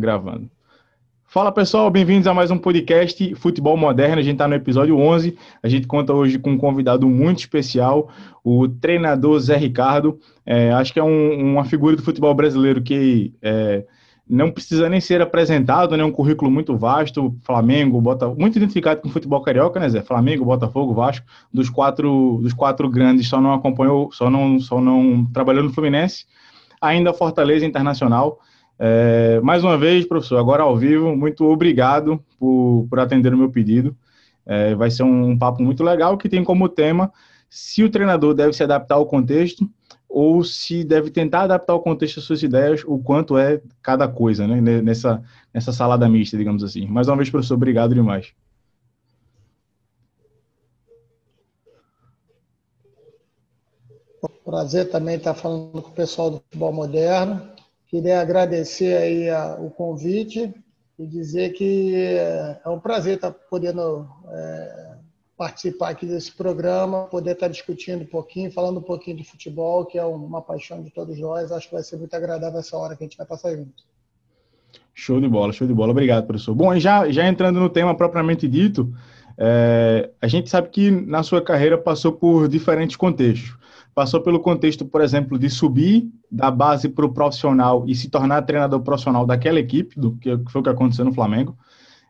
[0.00, 0.50] Gravando.
[1.32, 4.18] Fala pessoal, bem-vindos a mais um podcast Futebol Moderno.
[4.18, 5.38] A gente está no episódio 11.
[5.62, 8.10] A gente conta hoje com um convidado muito especial,
[8.42, 10.18] o treinador Zé Ricardo.
[10.44, 13.84] É, acho que é um, uma figura do futebol brasileiro que é,
[14.28, 16.02] não precisa nem ser apresentado, né?
[16.02, 17.36] Um currículo muito vasto.
[17.42, 20.02] Flamengo, bota muito identificado com o futebol carioca, né, Zé?
[20.02, 21.24] Flamengo, Botafogo, Vasco.
[21.54, 26.24] Dos quatro, dos quatro grandes, só não acompanhou, só não, só não trabalhou no Fluminense.
[26.80, 28.40] Ainda Fortaleza Internacional.
[28.82, 33.50] É, mais uma vez, professor, agora ao vivo, muito obrigado por, por atender o meu
[33.50, 33.94] pedido.
[34.46, 37.12] É, vai ser um, papo muito legal que tem como tema
[37.50, 39.70] se o treinador deve se adaptar ao contexto
[40.08, 44.46] ou se deve tentar adaptar ao contexto às suas ideias, o quanto é cada coisa,
[44.46, 44.80] né?
[44.80, 46.86] Nessa, nessa salada mista, digamos assim.
[46.86, 48.32] Mais uma vez, professor, obrigado demais.
[54.42, 57.59] Prazer também estar falando com o pessoal do futebol moderno.
[57.90, 60.54] Queria agradecer aí a, o convite
[60.96, 64.94] e dizer que é um prazer estar podendo é,
[65.36, 69.98] participar aqui desse programa, poder estar discutindo um pouquinho, falando um pouquinho de futebol, que
[69.98, 71.50] é uma paixão de todos nós.
[71.50, 73.82] Acho que vai ser muito agradável essa hora que a gente vai passar junto.
[74.94, 75.90] Show de bola, show de bola.
[75.90, 76.54] Obrigado, professor.
[76.54, 78.94] Bom, já, já entrando no tema propriamente dito,
[79.36, 83.58] é, a gente sabe que na sua carreira passou por diferentes contextos
[84.00, 88.40] passou pelo contexto, por exemplo, de subir da base para o profissional e se tornar
[88.40, 91.54] treinador profissional daquela equipe, do que foi o que aconteceu no Flamengo,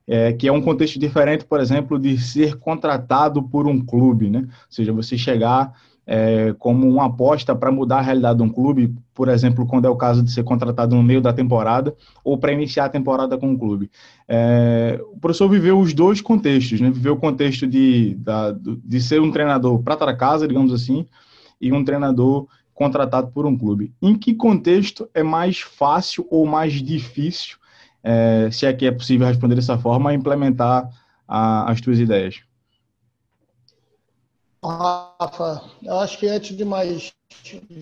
[0.06, 4.42] é, que é um contexto diferente, por exemplo, de ser contratado por um clube, né?
[4.42, 5.72] Ou seja, você chegar
[6.06, 9.91] é, como uma aposta para mudar a realidade de um clube, por exemplo, quando é
[9.91, 13.52] o caso de ser contratado no meio da temporada ou para iniciar a temporada com
[13.52, 13.91] o clube.
[14.28, 16.88] É, o professor viveu os dois contextos, né?
[16.88, 21.05] Viveu o contexto de, da, de ser um treinador para casa, digamos assim,
[21.61, 23.92] e um treinador contratado por um clube.
[24.00, 27.58] Em que contexto é mais fácil ou mais difícil,
[28.02, 30.89] é, se é que é possível responder dessa forma, implementar
[31.28, 32.41] a, as tuas ideias?
[34.62, 37.12] Rafa, eu acho que antes de mais,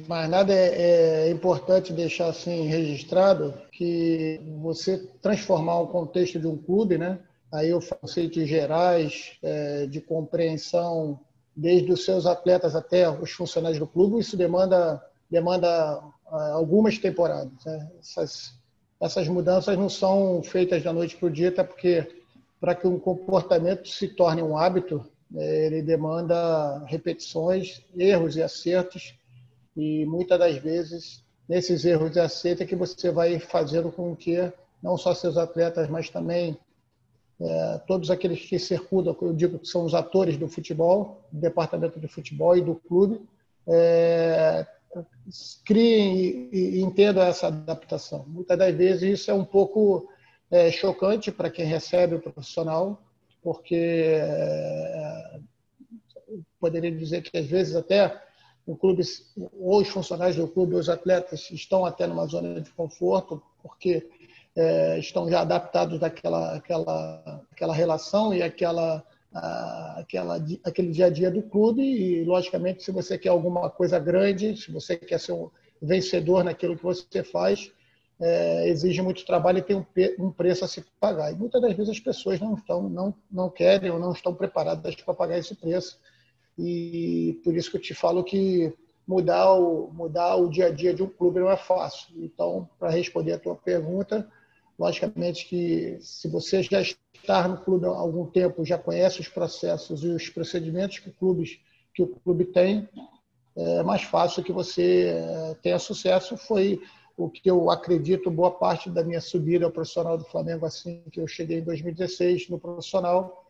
[0.07, 6.57] mais nada é, é, importante deixar assim registrado que você transformar o contexto de um
[6.57, 7.19] clube, né?
[7.53, 11.19] Aí eu conceitos gerais é, de compreensão
[11.59, 17.53] desde os seus atletas até os funcionários do clube, isso demanda, demanda ah, algumas temporadas.
[17.67, 17.91] Né?
[17.99, 18.55] Essas,
[19.01, 22.07] essas mudanças não são feitas da noite para o dia, até porque
[22.61, 29.17] para que um comportamento se torne um hábito, né, ele demanda repetições, erros e acertos,
[29.77, 34.53] e muitas das vezes, nesses erros e acertos, é que você vai fazendo com que
[34.81, 36.57] não só seus atletas, mas também
[37.41, 42.01] é, todos aqueles que circundam, eu digo que são os atores do futebol, do departamento
[42.01, 43.21] de futebol e do clube,
[43.67, 44.67] é,
[45.65, 48.25] criem e, e, entendam essa adaptação.
[48.27, 50.09] Muitas das vezes isso é um pouco
[50.51, 53.01] é, chocante para quem recebe o profissional,
[53.43, 55.41] porque é,
[56.59, 58.21] poderia dizer que às vezes até
[58.67, 59.03] o clube,
[59.59, 64.11] ou os funcionários do clube, os atletas estão até numa zona de conforto, porque
[64.59, 69.05] é, estão já adaptados daquela aquela, aquela relação e aquela,
[69.97, 71.81] aquela, aquele dia a dia do clube.
[71.81, 75.49] E, logicamente, se você quer alguma coisa grande, se você quer ser um
[75.81, 77.71] vencedor naquilo que você faz,
[78.21, 79.87] é, exige muito trabalho e tem um,
[80.19, 81.33] um, preço a se pagar.
[81.33, 84.97] E muitas das vezes as pessoas não estão, não, não querem ou não estão preparadas
[84.97, 86.01] para pagar esse preço.
[86.59, 88.75] E por isso que eu te falo que
[89.07, 92.13] mudar o, mudar o dia a dia de um clube não é fácil.
[92.17, 94.29] Então, para responder a tua pergunta,
[94.79, 100.05] Logicamente que se você já está no clube há algum tempo, já conhece os processos
[100.05, 101.59] e os procedimentos que, clubes,
[101.93, 102.89] que o clube tem,
[103.57, 106.37] é mais fácil que você é, tenha sucesso.
[106.37, 106.81] Foi
[107.17, 111.21] o que eu acredito, boa parte da minha subida ao profissional do Flamengo, assim que
[111.21, 113.45] eu cheguei em 2016 no profissional,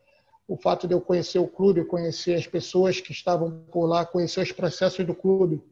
[0.49, 4.41] o fato de eu conhecer o clube, conhecer as pessoas que estavam por lá, conhecer
[4.41, 5.63] os processos do clube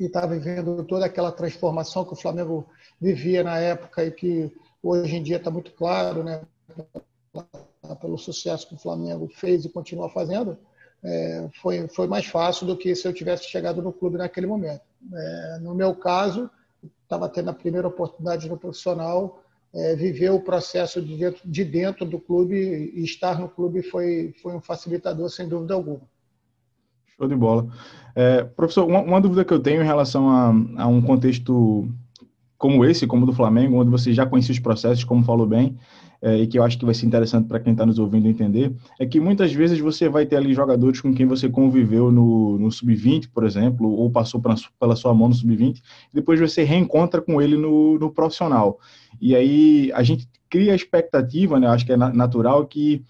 [0.00, 2.66] e estar vivendo toda aquela transformação que o Flamengo
[2.98, 4.50] vivia na época e que
[4.88, 6.40] hoje em dia está muito claro, né,
[8.00, 10.56] pelo sucesso que o Flamengo fez e continua fazendo,
[11.04, 14.82] é, foi, foi mais fácil do que se eu tivesse chegado no clube naquele momento.
[15.12, 16.50] É, no meu caso,
[17.02, 19.42] estava tendo a primeira oportunidade no profissional,
[19.74, 24.34] é, viver o processo de dentro, de dentro do clube e estar no clube foi,
[24.42, 26.00] foi um facilitador, sem dúvida alguma.
[27.16, 27.68] Show de bola.
[28.14, 30.48] É, professor, uma, uma, dúvida que eu tenho em relação a,
[30.82, 31.88] a um contexto
[32.58, 35.76] como esse, como do Flamengo, onde você já conhecia os processos, como falou bem,
[36.20, 38.74] é, e que eu acho que vai ser interessante para quem está nos ouvindo entender,
[38.98, 42.72] é que muitas vezes você vai ter ali jogadores com quem você conviveu no, no
[42.72, 45.80] sub-20, por exemplo, ou passou pra, pela sua mão no sub-20,
[46.12, 48.80] depois você reencontra com ele no, no profissional.
[49.20, 53.04] E aí a gente cria a expectativa, né, acho que é natural, que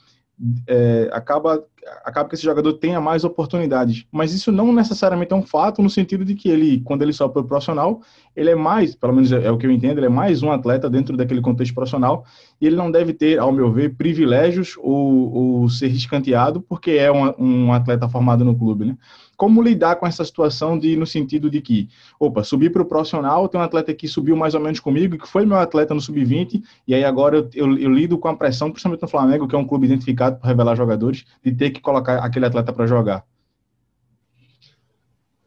[0.67, 1.64] é, acaba,
[2.05, 4.06] acaba que esse jogador tenha mais oportunidades.
[4.12, 7.35] Mas isso não necessariamente é um fato, no sentido de que ele, quando ele sobe
[7.35, 8.00] para o profissional,
[8.37, 10.50] ele é mais, pelo menos é, é, o que eu entendo, ele é mais um
[10.50, 12.25] atleta dentro daquele contexto profissional,
[12.61, 17.11] e ele não deve ter, ao meu ver, privilégios ou, ou ser escanteado, porque é
[17.11, 18.96] um, um atleta formado no clube, né?
[19.38, 21.88] Como lidar com essa situação de no sentido de que,
[22.19, 25.29] opa, subir para o profissional, tem um atleta que subiu mais ou menos comigo, que
[25.29, 28.69] foi meu atleta no sub-20, e aí agora eu, eu, eu, lido com a pressão,
[28.69, 32.19] principalmente no Flamengo, que é um clube identificado para revelar jogadores, de ter que colocar
[32.19, 33.25] aquele atleta para jogar.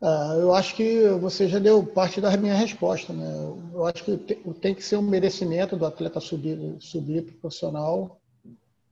[0.02, 3.30] Ah, eu acho que você já deu parte da minha resposta, né?
[3.74, 4.18] Eu acho que
[4.62, 8.22] tem que ser um merecimento do atleta subir, subir para o profissional.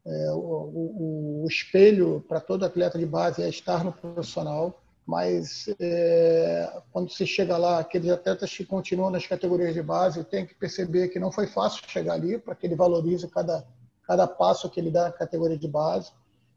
[0.06, 4.78] É, o, o, o espelho para todo atleta de base é estar no profissional
[5.10, 10.46] mas é, quando se chega lá, aqueles atletas que continuam nas categorias de base, tem
[10.46, 13.66] que perceber que não foi fácil chegar ali, para que ele valorize cada,
[14.04, 16.12] cada passo que ele dá na categoria de base.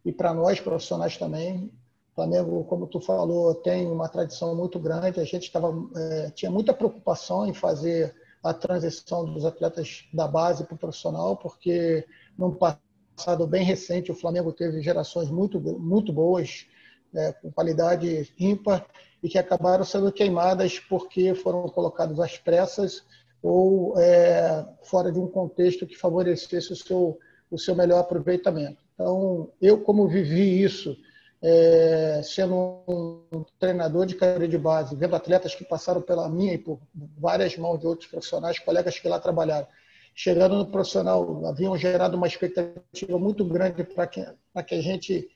[0.04, 1.72] E para nós, profissionais também,
[2.12, 5.18] o Flamengo, como tu falou, tem uma tradição muito grande.
[5.18, 8.14] A gente tava, é, tinha muita preocupação em fazer
[8.44, 12.06] a transição dos atletas da base para o profissional, porque
[12.36, 16.66] num passado bem recente o Flamengo teve gerações muito, muito boas
[17.12, 18.86] né, com qualidade ímpar
[19.22, 23.04] e que acabaram sendo queimadas porque foram colocadas às pressas
[23.42, 27.18] ou é, fora de um contexto que favorecesse o seu,
[27.50, 28.82] o seu melhor aproveitamento.
[28.94, 30.96] Então, eu, como vivi isso,
[31.42, 36.58] é, sendo um treinador de carreira de base, vendo atletas que passaram pela minha e
[36.58, 36.78] por
[37.18, 39.66] várias mãos de outros profissionais, colegas que lá trabalharam,
[40.14, 44.24] chegando no profissional, haviam gerado uma expectativa muito grande para que,
[44.66, 45.28] que a gente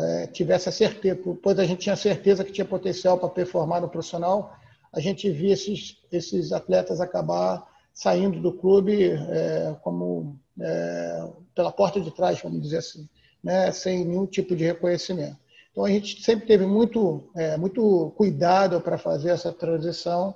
[0.00, 3.88] é, tivesse a certeza, pois a gente tinha certeza que tinha potencial para performar no
[3.88, 4.56] profissional,
[4.92, 12.00] a gente via esses, esses atletas acabar saindo do clube é, como é, pela porta
[12.00, 13.08] de trás, vamos dizer assim,
[13.42, 15.36] né, sem nenhum tipo de reconhecimento.
[15.70, 20.34] Então a gente sempre teve muito, é, muito cuidado para fazer essa transição,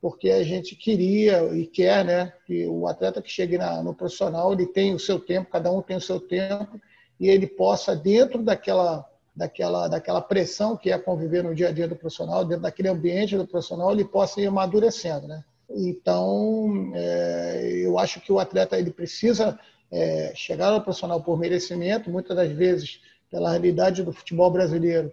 [0.00, 4.52] porque a gente queria e quer, né, que o atleta que chegue na, no profissional
[4.52, 6.80] ele tem o seu tempo, cada um tem o seu tempo
[7.18, 9.04] e ele possa, dentro daquela,
[9.34, 13.36] daquela, daquela pressão que é conviver no dia a dia do profissional, dentro daquele ambiente
[13.36, 15.26] do profissional, ele possa ir amadurecendo.
[15.26, 15.42] Né?
[15.70, 19.58] Então, é, eu acho que o atleta ele precisa
[19.90, 25.12] é, chegar ao profissional por merecimento, muitas das vezes, pela realidade do futebol brasileiro.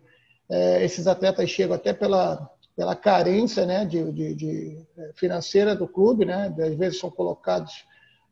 [0.50, 5.88] É, esses atletas chegam até pela, pela carência né, de, de, de, é, financeira do
[5.88, 6.53] clube, né?
[6.59, 7.85] às vezes são colocados,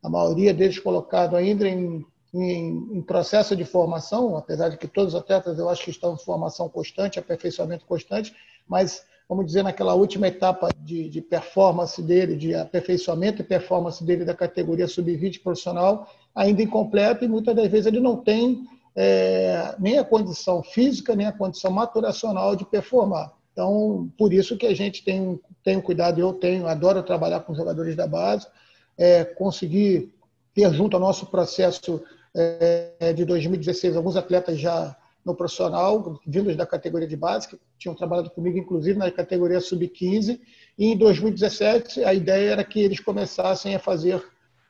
[0.03, 5.13] a maioria deles colocados ainda em em, em, processo de formação, apesar de que todos
[5.13, 8.33] os atletas eu acho que estão em formação constante, aperfeiçoamento constante,
[8.68, 14.25] mas vamos dizer naquela última etapa de, de performance dele, de aperfeiçoamento e performance dele
[14.25, 19.98] da categoria sub-20 profissional, ainda incompleto e muitas das vezes ele não tem é, nem
[19.98, 23.33] a condição física, nem a condição maturacional de performar.
[23.51, 27.95] Então, por isso que a gente tem, tem cuidado, eu tenho, adoro trabalhar com jogadores
[27.95, 28.48] da base,
[28.98, 30.13] é, conseguir
[30.54, 32.01] ter junto ao nosso processo
[32.33, 37.95] é, de 2016 alguns atletas já no profissional, vindos da categoria de base, que tinham
[37.95, 40.39] trabalhado comigo, inclusive, na categoria sub-15.
[40.78, 44.24] E em 2017, a ideia era que eles começassem a fazer,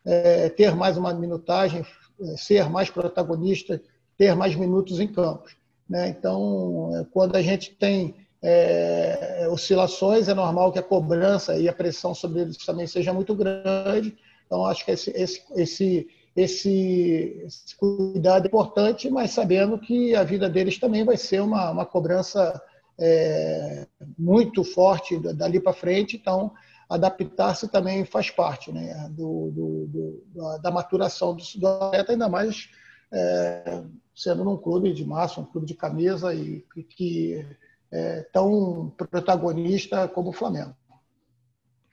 [0.06, 1.86] é, ter mais uma minutagem,
[2.22, 3.82] é, ser mais protagonista,
[4.18, 5.56] ter mais minutos em campos.
[5.90, 6.10] Né?
[6.10, 11.74] Então, é, quando a gente tem é, oscilações, é normal que a cobrança e a
[11.74, 14.18] pressão sobre eles também seja muito grande.
[14.46, 20.24] Então, acho que esse, esse, esse esse, esse, cuidado é importante, mas sabendo que a
[20.24, 22.62] vida deles também vai ser uma, uma cobrança
[23.00, 26.52] é, muito forte dali para frente, então
[26.90, 32.70] adaptar-se também faz parte né, do, do, do, da maturação do, do atleta, ainda mais
[33.12, 33.84] é,
[34.16, 37.46] sendo num clube de massa, um clube de camisa e, e que
[37.92, 40.76] é tão protagonista como o Flamengo.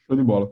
[0.08, 0.50] Show de bola.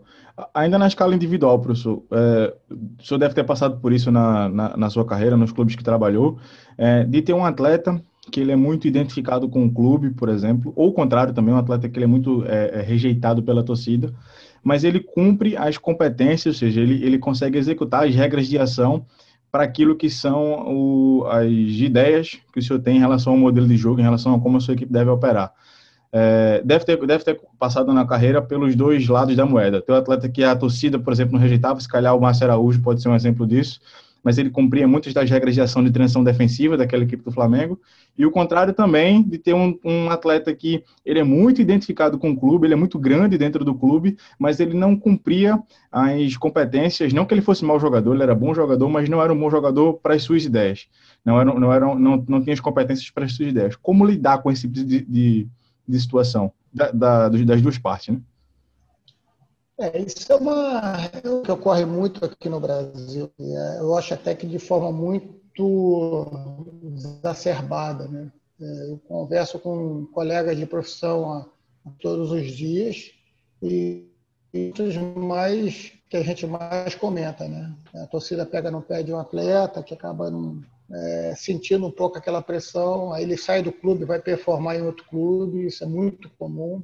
[0.52, 4.76] Ainda na escala individual, professor, é, o senhor deve ter passado por isso na, na,
[4.76, 6.38] na sua carreira, nos clubes que trabalhou,
[6.76, 7.98] é, de ter um atleta
[8.30, 11.58] que ele é muito identificado com o clube, por exemplo, ou o contrário também, um
[11.58, 14.12] atleta que ele é muito é, é rejeitado pela torcida,
[14.62, 19.06] mas ele cumpre as competências, ou seja, ele, ele consegue executar as regras de ação
[19.50, 23.66] para aquilo que são o, as ideias que o senhor tem em relação ao modelo
[23.66, 25.50] de jogo, em relação a como a sua equipe deve operar.
[26.12, 29.82] É, deve, ter, deve ter passado na carreira pelos dois lados da moeda.
[29.82, 32.80] Tem o atleta que a torcida, por exemplo, não rejeitava, se calhar o Márcio Araújo
[32.80, 33.80] pode ser um exemplo disso,
[34.26, 37.80] mas ele cumpria muitas das regras de ação de transição defensiva daquela equipe do Flamengo.
[38.18, 42.30] E o contrário também de ter um, um, atleta que ele é muito identificado com
[42.30, 47.12] o clube, ele é muito grande dentro do clube, mas ele não cumpria as competências,
[47.12, 49.48] não que ele fosse mau jogador, ele era bom jogador, mas não era um bom
[49.48, 50.88] jogador para as suas ideias.
[51.24, 53.76] Não, era, não, era, não, não tinha as competências para as suas ideias.
[53.76, 55.48] Como lidar com esse tipo de, de,
[55.86, 58.20] de situação da, da, das duas partes, né?
[59.78, 63.30] É, isso é uma é que ocorre muito aqui no Brasil.
[63.38, 65.36] É, eu acho até que de forma muito
[66.94, 68.08] exacerbada.
[68.08, 68.32] Né?
[68.58, 71.50] É, eu converso com colegas de profissão
[72.00, 73.12] todos os dias
[73.62, 74.08] e,
[74.54, 74.72] e
[75.18, 77.74] mais que a gente mais comenta, né?
[77.94, 80.30] A torcida pega no pé de um atleta que acaba
[80.92, 85.04] é, sentindo um pouco aquela pressão, aí ele sai do clube, vai performar em outro
[85.06, 86.82] clube, isso é muito comum.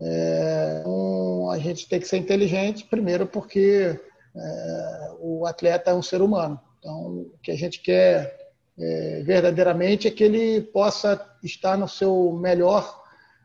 [0.00, 3.98] É, um, a gente tem que ser inteligente, primeiro porque
[4.34, 6.60] é, o atleta é um ser humano.
[6.78, 12.32] Então, o que a gente quer é, verdadeiramente é que ele possa estar no seu
[12.32, 13.02] melhor,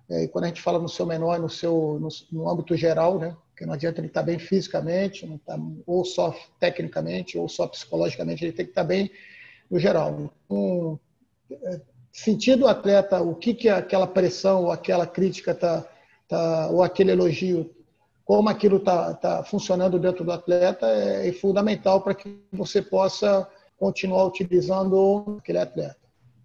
[0.09, 3.35] é, quando a gente fala no seu menor, no seu no, no âmbito geral, né?
[3.49, 8.43] Porque não adianta ele estar bem fisicamente, não tá, ou só tecnicamente, ou só psicologicamente,
[8.43, 9.11] ele tem que estar bem
[9.69, 10.31] no geral.
[10.45, 10.99] Então,
[11.51, 15.85] é, sentindo o atleta, o que, que aquela pressão ou aquela crítica está
[16.27, 17.69] tá, ou aquele elogio,
[18.25, 23.47] como aquilo está tá funcionando dentro do atleta é, é fundamental para que você possa
[23.77, 25.97] continuar utilizando aquele atleta.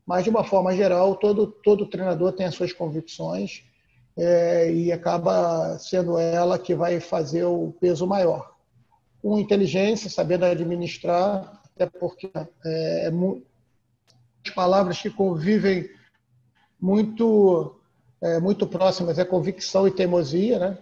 [0.05, 3.63] Mas, de uma forma geral, todo, todo treinador tem as suas convicções
[4.17, 8.55] é, e acaba sendo ela que vai fazer o peso maior.
[9.23, 12.31] Com inteligência, sabendo administrar, até porque
[12.65, 13.11] é, é
[14.55, 15.89] palavras que convivem
[16.81, 17.77] muito
[18.21, 20.79] é, muito próximas é convicção e teimosia, né?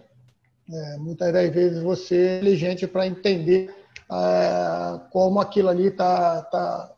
[0.69, 3.73] É, muitas das vezes você é inteligente para entender
[4.11, 6.93] é, como aquilo ali está, tá,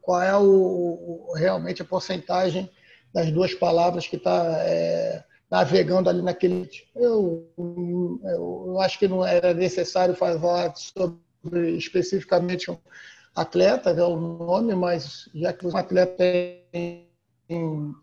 [0.00, 2.70] qual é o, o, realmente a porcentagem
[3.12, 6.70] das duas palavras que está é, navegando ali naquele.
[6.96, 12.70] Eu, eu, eu, acho que não era necessário falar sobre especificamente
[13.34, 17.08] atleta, é o nome, mas já que um atleta tem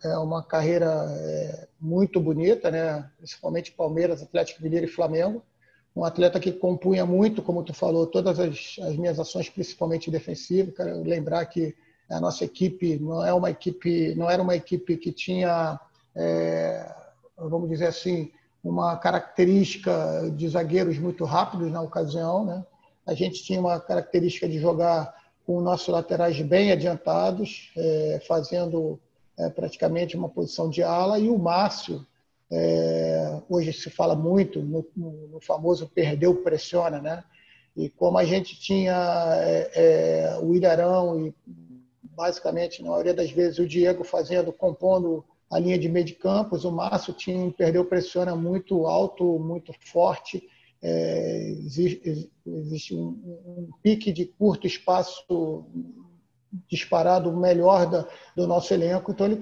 [0.03, 3.09] é uma carreira é, muito bonita, né?
[3.17, 5.41] principalmente Palmeiras, Atlético Mineiro e Flamengo.
[5.95, 10.75] Um atleta que compunha muito, como tu falou, todas as, as minhas ações, principalmente defensivas.
[10.75, 11.75] Quero lembrar que
[12.09, 15.79] a nossa equipe não é uma equipe, não era uma equipe que tinha,
[16.15, 16.93] é,
[17.37, 18.31] vamos dizer assim,
[18.63, 22.63] uma característica de zagueiros muito rápidos na ocasião, né?
[23.05, 25.15] A gente tinha uma característica de jogar
[25.49, 28.99] com nossos laterais bem adiantados, é, fazendo
[29.35, 32.05] é, praticamente uma posição de ala, e o Márcio,
[32.51, 37.23] é, hoje se fala muito no, no, famoso perdeu, pressiona, né?
[37.75, 38.93] E como a gente tinha
[39.39, 41.33] é, é, o Ilharão e
[42.15, 46.63] basicamente, na maioria das vezes, o Diego fazendo, compondo a linha de meio de campos,
[46.63, 50.47] o Márcio tinha um perdeu, pressiona muito alto, muito forte,
[50.81, 53.07] é, existe, existe um,
[53.45, 55.65] um, pique de curto espaço
[56.67, 59.11] disparado melhor da, do nosso elenco.
[59.11, 59.39] Então, ele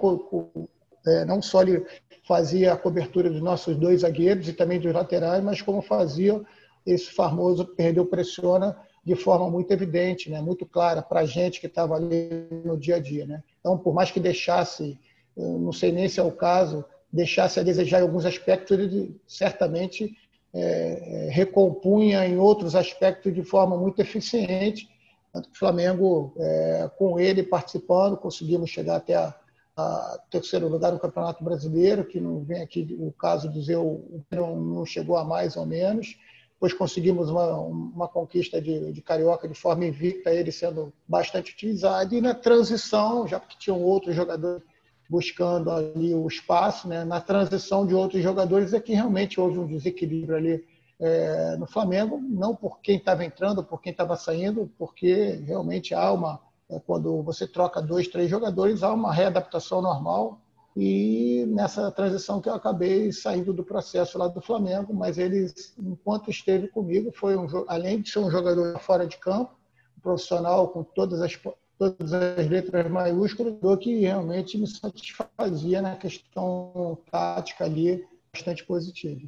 [1.05, 1.85] é, não só ele
[2.27, 6.41] fazia a cobertura dos nossos dois zagueiros e também dos laterais, mas como fazia
[6.85, 10.41] esse famoso perdeu pressiona de forma muito evidente, né?
[10.41, 13.25] muito clara para a gente que estava ali no dia a dia.
[13.25, 13.41] Né?
[13.59, 14.99] Então, por mais que deixasse,
[15.35, 20.13] não sei nem se é o caso, deixasse a desejar em alguns aspectos, ele certamente
[20.57, 24.89] é, recompunha em outros aspectos de forma muito eficiente
[25.33, 29.33] o Flamengo, é, com ele participando, conseguimos chegar até a,
[29.75, 34.59] a, terceiro lugar no Campeonato Brasileiro, que não vem aqui o caso dizer o, não,
[34.59, 36.17] não chegou a mais ou menos.
[36.53, 42.15] Depois conseguimos uma, uma conquista de, de Carioca de forma invicta, ele sendo bastante utilizado.
[42.15, 44.63] E na transição, já que tinham outros jogadores
[45.09, 47.03] buscando ali o espaço, né?
[47.03, 50.65] na transição de outros jogadores é que realmente houve um desequilíbrio ali
[50.99, 56.11] é, no Flamengo, não por quem estava entrando, por quem estava saindo, porque realmente há
[56.11, 60.39] uma, é, quando você troca dois, três jogadores, há uma readaptação normal.
[60.75, 66.29] E nessa transição que eu acabei saindo do processo lá do Flamengo, mas ele, enquanto
[66.29, 69.55] esteve comigo, foi um, além de ser um jogador fora de campo,
[69.97, 71.35] um profissional com todas as
[71.77, 78.03] todas as letras maiúsculas, do que realmente me satisfazia na questão tática ali,
[78.33, 79.21] bastante positiva.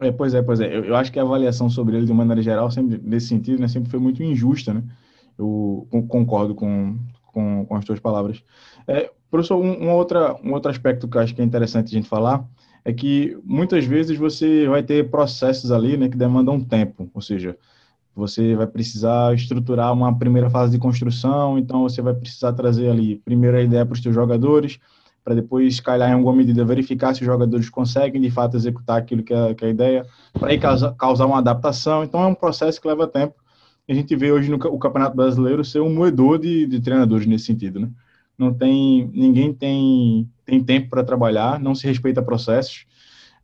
[0.00, 0.66] É, pois é, pois é.
[0.66, 3.68] Eu, eu, acho que a avaliação sobre ele, de maneira geral, sempre nesse sentido, né,
[3.68, 4.84] sempre foi muito injusta, né?
[5.36, 6.98] Eu concordo com,
[7.32, 8.42] com, com as tuas palavras.
[8.86, 11.90] É, professor, um, um, outra, um outro aspecto que eu acho que é interessante a
[11.90, 12.44] gente falar
[12.84, 17.56] é que muitas vezes você vai ter processos ali né, que demandam tempo, ou seja,
[18.18, 23.16] você vai precisar estruturar uma primeira fase de construção, então você vai precisar trazer ali
[23.24, 24.80] primeiro a ideia para os seus jogadores,
[25.22, 29.22] para depois, calhar em alguma medida, verificar se os jogadores conseguem de fato executar aquilo
[29.22, 32.02] que é, que é a ideia, para aí causar, causar uma adaptação.
[32.02, 33.34] Então é um processo que leva tempo.
[33.88, 37.44] A gente vê hoje no o Campeonato Brasileiro ser um moedor de, de treinadores nesse
[37.44, 37.88] sentido, né?
[38.36, 42.84] Não tem, ninguém tem, tem tempo para trabalhar, não se respeita processos.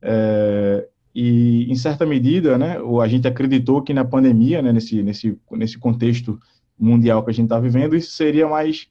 [0.03, 5.39] É, e, em certa medida, né, a gente acreditou que na pandemia, né, nesse, nesse,
[5.53, 6.41] nesse contexto
[6.79, 8.89] mundial que a gente está vivendo, isso seria mais,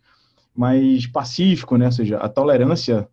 [0.55, 1.87] mais pacífico, né?
[1.87, 3.07] ou seja, a tolerância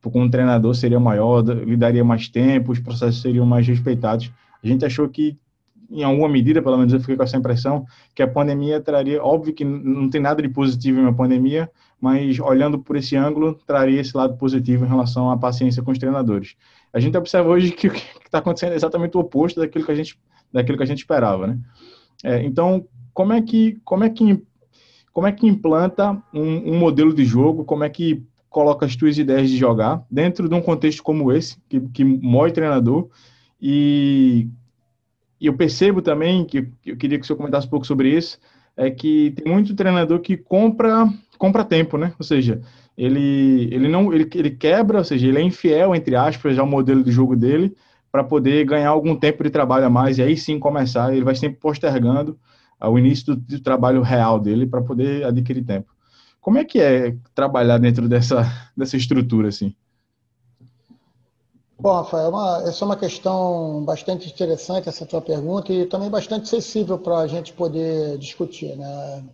[0.00, 4.30] com o treinador seria maior, lhe daria mais tempo, os processos seriam mais respeitados.
[4.62, 5.36] A gente achou que,
[5.90, 7.84] em alguma medida, pelo menos eu fiquei com essa impressão,
[8.14, 11.68] que a pandemia traria, óbvio que não tem nada de positivo em uma pandemia,
[12.00, 15.98] mas olhando por esse ângulo, traria esse lado positivo em relação à paciência com os
[15.98, 16.54] treinadores.
[16.96, 19.92] A gente observa hoje que o que está acontecendo é exatamente o oposto daquilo que
[19.92, 20.18] a gente,
[20.50, 21.58] daquilo que a gente esperava, né?
[22.24, 24.42] É, então, como é que, como é que,
[25.12, 27.66] como é que implanta um, um, modelo de jogo?
[27.66, 31.58] Como é que coloca as tuas ideias de jogar dentro de um contexto como esse,
[31.68, 33.10] que, que mói treinador?
[33.60, 34.48] E,
[35.38, 38.38] e eu percebo também que eu queria que o senhor comentasse um pouco sobre isso,
[38.74, 42.14] é que tem muito treinador que compra compra tempo, né?
[42.18, 42.62] Ou seja,
[42.96, 47.04] ele, ele não ele, ele quebra, ou seja, ele é infiel, entre aspas, ao modelo
[47.04, 47.76] de jogo dele
[48.10, 51.12] para poder ganhar algum tempo de trabalho a mais e aí sim começar.
[51.12, 52.38] Ele vai sempre postergando
[52.80, 55.92] o início do, do trabalho real dele para poder adquirir tempo.
[56.40, 59.74] Como é que é trabalhar dentro dessa, dessa estrutura assim?
[61.78, 66.08] Bom, Rafael, é uma, essa é uma questão bastante interessante, essa tua pergunta, e também
[66.08, 68.74] bastante sensível para a gente poder discutir.
[68.76, 69.24] Né?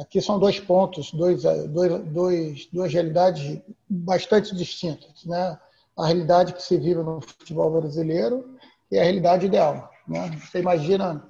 [0.00, 5.24] Aqui são dois pontos, dois, dois, dois, duas realidades bastante distintas.
[5.24, 5.58] Né?
[5.96, 8.56] A realidade que se vive no futebol brasileiro
[8.90, 9.90] e a realidade ideal.
[10.06, 10.38] Né?
[10.44, 11.26] Você, imagina,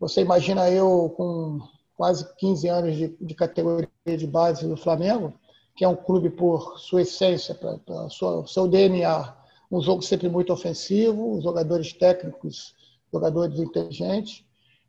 [0.00, 1.60] você imagina eu com
[1.96, 5.34] quase 15 anos de, de categoria de base do Flamengo,
[5.76, 7.78] que é um clube por sua essência, para
[8.46, 9.36] seu DNA,
[9.70, 12.74] um jogo sempre muito ofensivo, jogadores técnicos,
[13.12, 14.44] jogadores inteligentes,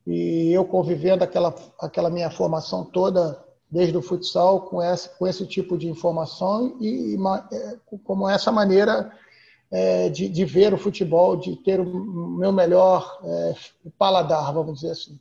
[0.09, 3.39] e eu convivendo aquela, aquela minha formação toda
[3.69, 7.17] desde o futsal com esse, com esse tipo de informação e, e
[7.53, 9.11] é, como essa maneira
[9.69, 13.55] é, de, de, ver o futebol, de ter o meu melhor é,
[13.99, 15.19] paladar, vamos dizer assim.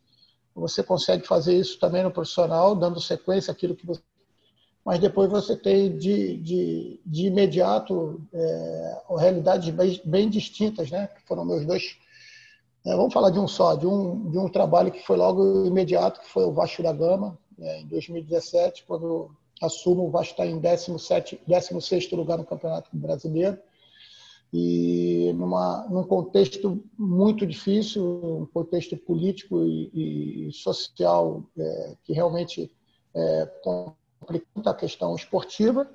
[0.54, 4.00] Você consegue fazer isso também no profissional, dando sequência àquilo que você.
[4.82, 11.08] Mas depois você tem de, de, de imediato é, realidades bem, bem distintas, né?
[11.08, 11.98] Que foram meus dois
[12.88, 16.20] é, vamos falar de um só, de um, de um trabalho que foi logo imediato,
[16.20, 20.58] que foi o Vasco da Gama, né, em 2017, quando assumo o Vasco está em
[20.58, 23.58] 17, 16 lugar no Campeonato Brasileiro.
[24.50, 32.74] E numa, num contexto muito difícil, um contexto político e, e social é, que realmente
[33.14, 33.46] é,
[34.18, 35.86] complica a questão esportiva,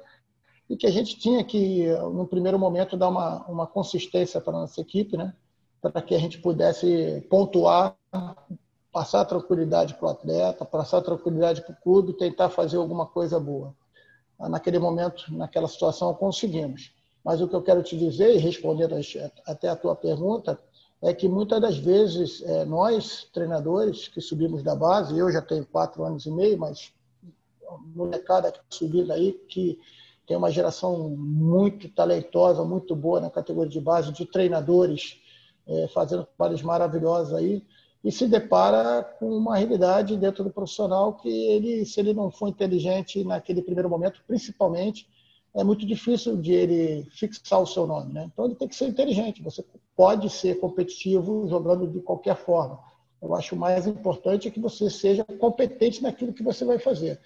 [0.69, 4.61] e que a gente tinha que, no primeiro momento, dar uma, uma consistência para a
[4.61, 5.33] nossa equipe, né?
[5.89, 7.95] Para que a gente pudesse pontuar,
[8.91, 13.75] passar tranquilidade para o atleta, passar tranquilidade para o clube, tentar fazer alguma coisa boa.
[14.39, 16.93] Naquele momento, naquela situação, conseguimos.
[17.23, 18.95] Mas o que eu quero te dizer, e respondendo
[19.45, 20.59] até a tua pergunta,
[21.01, 25.65] é que muitas das vezes é, nós, treinadores que subimos da base, eu já tenho
[25.65, 26.93] quatro anos e meio, mas
[27.95, 29.79] molecada que está subindo aí, que
[30.25, 35.21] tem uma geração muito talentosa, muito boa na categoria de base, de treinadores
[35.67, 37.63] é, fazendo trabalhos maravilhosos aí,
[38.03, 42.49] e se depara com uma realidade dentro do profissional que ele, se ele não for
[42.49, 45.07] inteligente naquele primeiro momento, principalmente,
[45.55, 48.11] é muito difícil de ele fixar o seu nome.
[48.11, 48.29] Né?
[48.31, 49.41] Então ele tem que ser inteligente.
[49.43, 49.63] Você
[49.95, 52.79] pode ser competitivo jogando de qualquer forma.
[53.21, 57.21] Eu acho mais importante é que você seja competente naquilo que você vai fazer.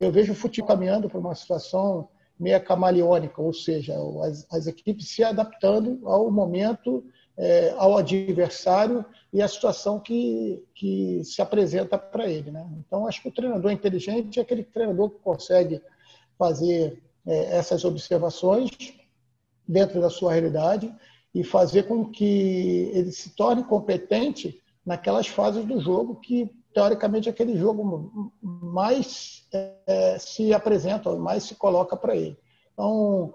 [0.00, 5.08] Eu vejo o futebol caminhando para uma situação meia camaleônica, ou seja, as, as equipes
[5.08, 7.04] se adaptando ao momento
[7.38, 12.50] é, ao adversário e à situação que, que se apresenta para ele.
[12.50, 12.66] Né?
[12.78, 15.82] Então, acho que o treinador inteligente é aquele treinador que consegue
[16.38, 18.70] fazer é, essas observações
[19.66, 20.94] dentro da sua realidade
[21.34, 27.32] e fazer com que ele se torne competente naquelas fases do jogo que, teoricamente, é
[27.32, 32.38] aquele jogo mais é, se apresenta, mais se coloca para ele.
[32.72, 33.34] Então,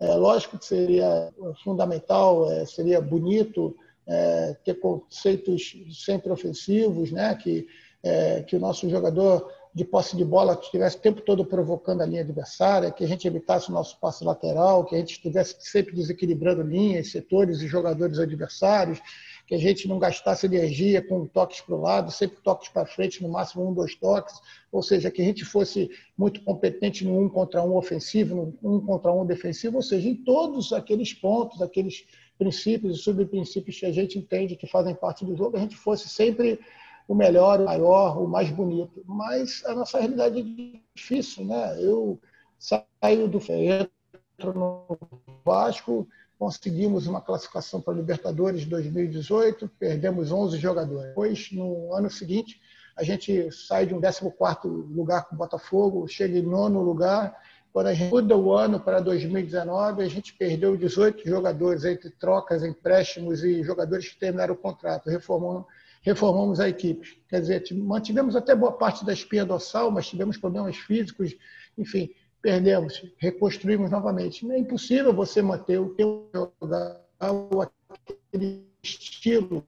[0.00, 1.32] é, lógico que seria
[1.64, 7.34] fundamental, é, seria bonito é, ter conceitos sempre ofensivos, né?
[7.34, 7.66] que,
[8.02, 12.06] é, que o nosso jogador de posse de bola estivesse o tempo todo provocando a
[12.06, 15.94] linha adversária, que a gente evitasse o nosso passe lateral, que a gente estivesse sempre
[15.94, 19.00] desequilibrando linhas, setores e jogadores adversários,
[19.48, 23.22] que a gente não gastasse energia com toques para o lado, sempre toques para frente,
[23.22, 24.38] no máximo um, dois toques,
[24.70, 28.80] ou seja, que a gente fosse muito competente no um contra um ofensivo, no um
[28.84, 32.04] contra um defensivo, ou seja, em todos aqueles pontos, aqueles
[32.38, 36.10] princípios e subprincípios que a gente entende que fazem parte do jogo, a gente fosse
[36.10, 36.60] sempre
[37.08, 39.02] o melhor, o maior, o mais bonito.
[39.06, 41.82] Mas a nossa realidade é difícil, né?
[41.82, 42.20] Eu
[42.58, 44.98] saio do entro no
[45.42, 46.06] Vasco,
[46.38, 51.08] conseguimos uma classificação para a Libertadores 2018, perdemos 11 jogadores.
[51.08, 52.60] Depois, no ano seguinte,
[52.96, 57.36] a gente sai de um 14º lugar com o Botafogo, chega em nono lugar.
[57.72, 62.64] Quando a gente muda o ano para 2019, a gente perdeu 18 jogadores entre trocas,
[62.64, 65.10] empréstimos e jogadores que terminaram o contrato.
[65.10, 65.66] Reformamos
[66.02, 67.20] reformamos a equipe.
[67.28, 71.36] Quer dizer, mantivemos até boa parte da espinha dorsal, mas tivemos problemas físicos,
[71.76, 74.50] enfim, perdemos, reconstruímos novamente.
[74.50, 79.66] É impossível você manter o teu jogador, aquele estilo.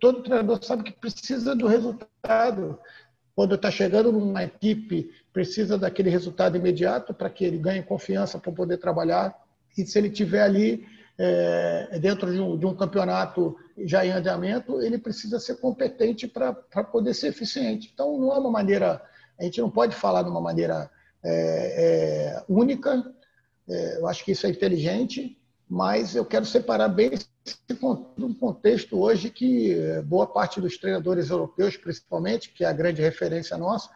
[0.00, 2.78] Todo treinador sabe que precisa do resultado.
[3.34, 8.52] Quando está chegando numa equipe, precisa daquele resultado imediato para que ele ganhe confiança para
[8.52, 9.34] poder trabalhar.
[9.76, 10.84] E se ele tiver ali
[11.16, 16.52] é, dentro de um, de um, campeonato já em andamento, ele precisa ser competente para
[16.52, 17.90] poder ser eficiente.
[17.92, 19.02] Então, não é uma maneira,
[19.38, 20.90] a gente não pode falar de uma maneira
[21.22, 23.04] é, é, única,
[23.68, 27.12] é, eu acho que isso é inteligente, mas eu quero separar bem
[28.18, 33.00] um contexto hoje que é, boa parte dos treinadores europeus, principalmente, que é a grande
[33.00, 33.88] referência nossa,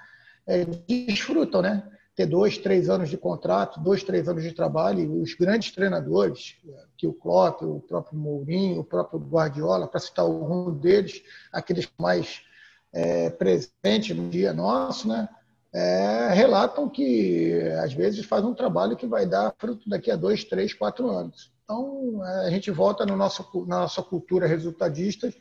[0.47, 1.83] é, desfrutam, né?
[2.15, 6.57] ter dois, três anos de contrato, dois, três anos de trabalho, e os grandes treinadores,
[6.97, 12.43] que o Klopp, o próprio Mourinho, o próprio Guardiola, para citar algum deles, aqueles mais
[12.93, 15.29] é, presentes no dia nosso, né,
[15.75, 20.45] é, relatam que às vezes faz um trabalho que vai dar fruto daqui a dois,
[20.45, 21.53] três, quatro anos.
[21.65, 25.35] Então, a gente volta no nosso, na nossa cultura resultadista,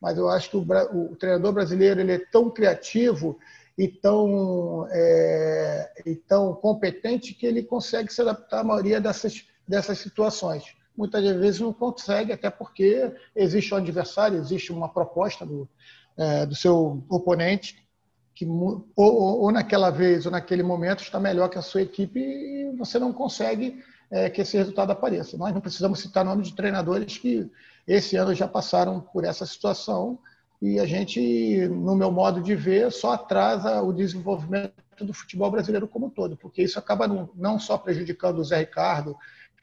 [0.00, 0.66] mas eu acho que o,
[1.12, 3.38] o treinador brasileiro ele é tão criativo
[3.78, 9.98] e tão, é, e tão competente que ele consegue se adaptar à maioria dessas, dessas
[9.98, 10.64] situações.
[10.96, 15.68] Muitas vezes não consegue, até porque existe um adversário, existe uma proposta do,
[16.16, 17.85] é, do seu oponente
[18.36, 22.70] que ou, ou, naquela vez ou naquele momento está melhor que a sua equipe e
[22.76, 25.38] você não consegue é, que esse resultado apareça.
[25.38, 27.50] Nós não precisamos citar nomes de treinadores que
[27.88, 30.18] esse ano já passaram por essa situação
[30.60, 35.88] e a gente, no meu modo de ver, só atrasa o desenvolvimento do futebol brasileiro
[35.88, 39.16] como um todo, porque isso acaba não só prejudicando o Zé Ricardo,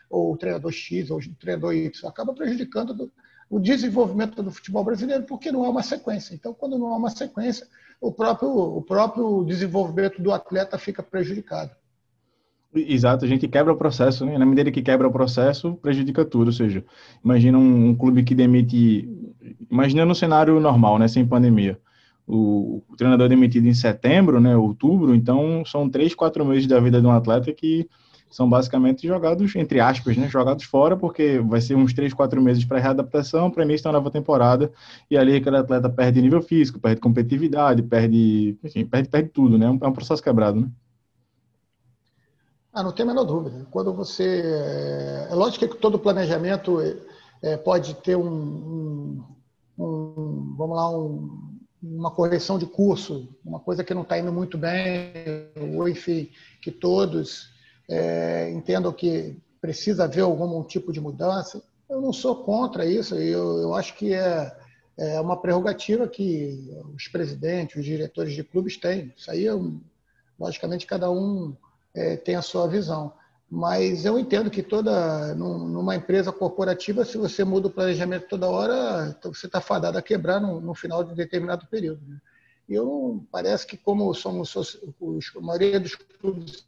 [0.10, 3.12] ou o treinador X, ou o treinador Y, acaba prejudicando
[3.50, 6.36] o desenvolvimento do futebol brasileiro, porque não há uma sequência.
[6.36, 7.68] Então, quando não há uma sequência,
[8.04, 11.72] o próprio, o próprio desenvolvimento do atleta fica prejudicado.
[12.76, 14.38] Exato, a gente quebra o processo, né?
[14.38, 16.48] Na medida que quebra o processo, prejudica tudo.
[16.48, 16.84] Ou seja,
[17.24, 19.08] imagina um, um clube que demite.
[19.72, 21.08] Imagina no cenário normal, né?
[21.08, 21.80] Sem pandemia.
[22.28, 24.58] O, o, treinador é demitido em setembro, né?
[24.58, 27.88] Outubro, então são três, quatro meses da vida de um atleta que
[28.34, 30.28] são basicamente jogados, entre aspas, né?
[30.28, 34.10] Jogados fora, porque vai ser uns três, quatro meses para readaptação, para início da nova
[34.10, 34.72] temporada,
[35.10, 39.68] e ali aquele atleta perde nível físico, perde competitividade, perde, enfim, perde, perde tudo, né?
[39.68, 40.68] É um processo quebrado, né?
[42.74, 43.68] Ah, não tem a menor dúvida.
[43.70, 44.42] Quando você.
[44.44, 46.80] É, é lógico que todo planejamento
[47.44, 49.24] é, pode ter um, um,
[49.78, 54.58] um vamos lá, um, uma correção de curso, uma coisa que não está indo muito
[54.58, 55.14] bem,
[55.78, 56.32] ou enfim,
[56.64, 57.53] que todos
[57.94, 61.62] é, entendam que precisa haver algum tipo de mudança.
[61.88, 64.52] Eu não sou contra isso, eu, eu acho que é,
[64.98, 69.14] é uma prerrogativa que os presidentes, os diretores de clubes têm.
[69.16, 69.46] Isso aí,
[70.40, 71.56] logicamente, cada um
[71.94, 73.14] é, tem a sua visão.
[73.50, 79.16] Mas eu entendo que toda numa empresa corporativa, se você muda o planejamento toda hora,
[79.16, 82.02] então você está fadado a quebrar no, no, final de determinado período.
[82.08, 82.18] Né?
[82.68, 84.80] E eu parece que como somos os,
[85.38, 86.66] a maioria dos clubes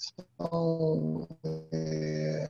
[0.00, 1.28] são,
[1.72, 2.48] é,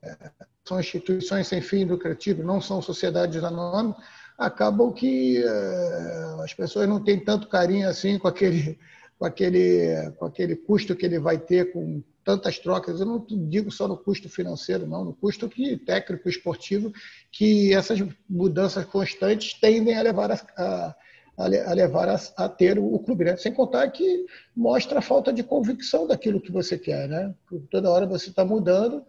[0.64, 3.96] são instituições sem fim lucrativo, não são sociedades anônimas,
[4.38, 8.78] acabam que é, as pessoas não têm tanto carinho assim com aquele
[9.20, 13.00] com aquele, com aquele custo que ele vai ter com tantas trocas.
[13.00, 16.90] Eu não digo só no custo financeiro, não, no custo que técnico esportivo,
[17.30, 20.96] que essas mudanças constantes tendem a levar a, a,
[21.44, 23.24] a levar a, a, ter o, clube.
[23.24, 23.36] Né?
[23.36, 27.08] Sem contar que mostra a falta de convicção daquilo que você quer.
[27.08, 27.34] Né?
[27.70, 29.02] Toda hora você está mudando,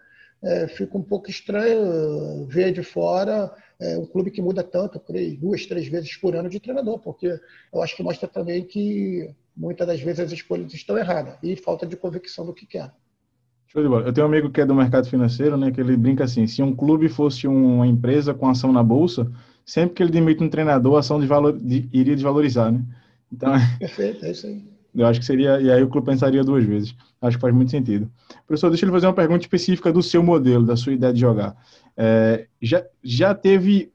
[0.44, 5.02] é, fica um pouco estranho ver de fora é, um clube que muda tanto,
[5.40, 7.40] duas, três vezes por ano de treinador, porque
[7.74, 11.86] eu acho que mostra também que muitas das vezes as escolhas estão erradas e falta
[11.86, 12.92] de convicção do que quer.
[13.68, 14.06] Show de bola.
[14.06, 16.62] Eu tenho um amigo que é do mercado financeiro, né, que ele brinca assim, se
[16.62, 19.32] um clube fosse uma empresa com ação na bolsa,
[19.72, 22.84] sempre que ele demite um treinador, a ação de valor, de, iria desvalorizar, né?
[23.32, 24.62] Então, Perfeito, é isso aí.
[24.94, 26.94] Eu acho que seria, e aí o clube pensaria duas vezes.
[27.22, 28.12] Acho que faz muito sentido.
[28.46, 31.56] Professor, deixa eu fazer uma pergunta específica do seu modelo, da sua ideia de jogar.
[31.96, 33.94] É, já, já teve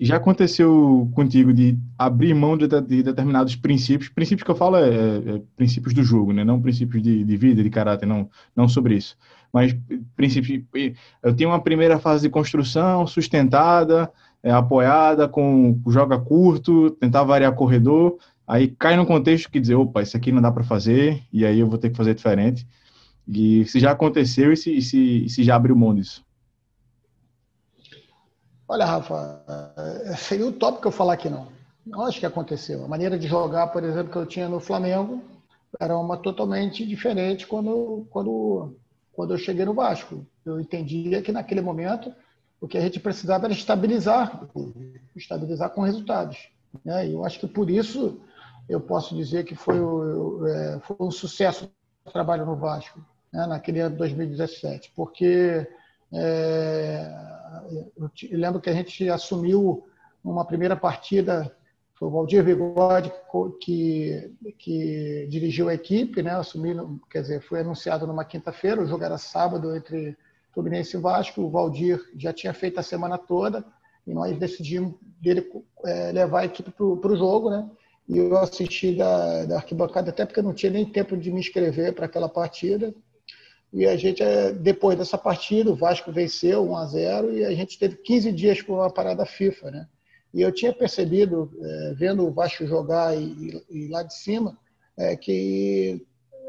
[0.00, 4.08] já aconteceu contigo de abrir mão de, de determinados princípios?
[4.08, 6.42] Princípios que eu falo é, é, é princípios do jogo, né?
[6.42, 9.16] Não princípios de, de, vida, de caráter, não, não sobre isso.
[9.52, 9.76] Mas
[10.16, 10.64] princípios.
[11.22, 14.10] Eu tenho uma primeira fase de construção sustentada,
[14.44, 18.18] é, apoiada, com joga curto, tentar variar corredor.
[18.46, 21.58] Aí cai no contexto que dizer, opa, isso aqui não dá para fazer, e aí
[21.58, 22.66] eu vou ter que fazer diferente.
[23.26, 26.22] E se já aconteceu e se, se, se já abriu mão disso?
[28.68, 29.42] Olha, Rafa,
[30.18, 31.48] seria utópico eu falar que não.
[31.86, 32.84] Não acho que aconteceu.
[32.84, 35.22] A maneira de jogar, por exemplo, que eu tinha no Flamengo
[35.80, 38.76] era uma totalmente diferente quando, quando,
[39.12, 40.26] quando eu cheguei no Vasco.
[40.44, 42.12] Eu entendia que naquele momento
[42.64, 44.48] o que a gente precisava era estabilizar,
[45.14, 46.48] estabilizar com resultados.
[46.82, 47.08] Né?
[47.08, 48.22] E eu acho que por isso
[48.66, 51.70] eu posso dizer que foi, é, foi um sucesso
[52.06, 53.46] o trabalho no Vasco, né?
[53.46, 55.68] naquele ano de 2017, porque
[56.10, 57.14] é,
[57.96, 59.86] eu, lembro que a gente assumiu
[60.24, 61.54] uma primeira partida,
[61.98, 63.12] foi o Valdir Bigode
[63.60, 66.30] que, que dirigiu a equipe, né?
[66.30, 70.16] Assumiu, quer dizer, foi anunciado numa quinta-feira, o jogo era sábado entre
[70.54, 73.64] Fluminense e Vasco, o Valdir já tinha feito a semana toda
[74.06, 75.50] e nós decidimos dele
[75.84, 77.68] é, levar a equipe para o jogo, né?
[78.08, 81.40] E eu assisti da, da arquibancada até porque eu não tinha nem tempo de me
[81.40, 82.94] inscrever para aquela partida.
[83.72, 87.52] E a gente, é, depois dessa partida, o Vasco venceu 1 a 0 e a
[87.52, 89.88] gente teve 15 dias com uma parada FIFA, né?
[90.32, 94.56] E eu tinha percebido, é, vendo o Vasco jogar e, e lá de cima,
[94.96, 96.04] é, que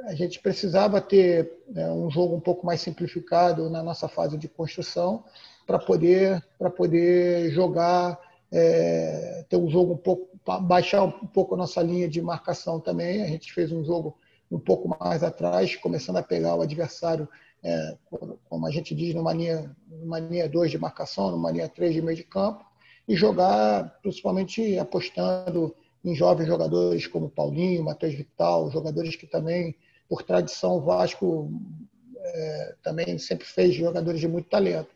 [0.06, 4.48] a gente precisava ter é, um jogo um pouco mais simplificado na nossa fase de
[4.48, 5.24] construção
[5.66, 6.44] para poder,
[6.78, 8.20] poder jogar,
[8.52, 10.30] é, ter um jogo um pouco,
[10.62, 13.24] baixar um pouco a nossa linha de marcação também.
[13.24, 14.16] A gente fez um jogo
[14.52, 17.28] um pouco mais atrás, começando a pegar o adversário,
[17.64, 17.98] é,
[18.48, 22.02] como a gente diz, numa linha, numa linha 2 de marcação, numa linha 3 de
[22.02, 22.64] meio de campo,
[23.08, 29.76] e jogar principalmente apostando em jovens jogadores como Paulinho, Matheus Vital, jogadores que também,
[30.08, 31.52] por tradição, o Vasco
[32.18, 34.90] é, também sempre fez jogadores de muito talento.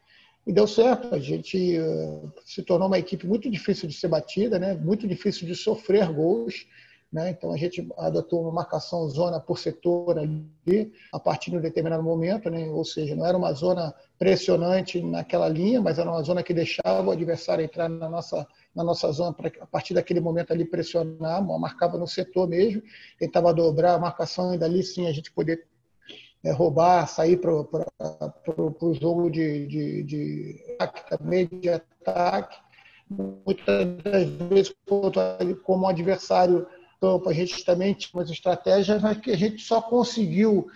[0.49, 4.57] E deu certo, a gente uh, se tornou uma equipe muito difícil de ser batida,
[4.57, 4.73] né?
[4.73, 6.65] muito difícil de sofrer gols.
[7.11, 7.31] Né?
[7.31, 12.01] Então, a gente adotou uma marcação zona por setor ali, a partir de um determinado
[12.01, 12.67] momento, né?
[12.67, 17.07] ou seja, não era uma zona pressionante naquela linha, mas era uma zona que deixava
[17.07, 21.43] o adversário entrar na nossa, na nossa zona, para a partir daquele momento ali pressionar,
[21.43, 22.81] marcava no setor mesmo,
[23.17, 25.67] tentava dobrar a marcação e dali sim a gente poder
[26.43, 32.57] é, roubar, sair para o jogo de, de, de ataque também, de ataque.
[33.09, 34.75] Muitas das vezes,
[35.63, 36.67] como adversário
[37.01, 40.67] a gente também tinha umas estratégias, mas que a gente só conseguiu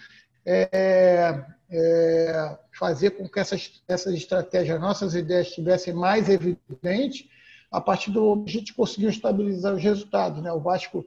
[0.46, 7.28] é, é, fazer com que essas, essas estratégias, nossas ideias estivessem mais evidentes
[7.74, 10.42] a partir do a gente conseguiu estabilizar os resultados.
[10.44, 10.54] Né?
[10.54, 11.04] O Vasco,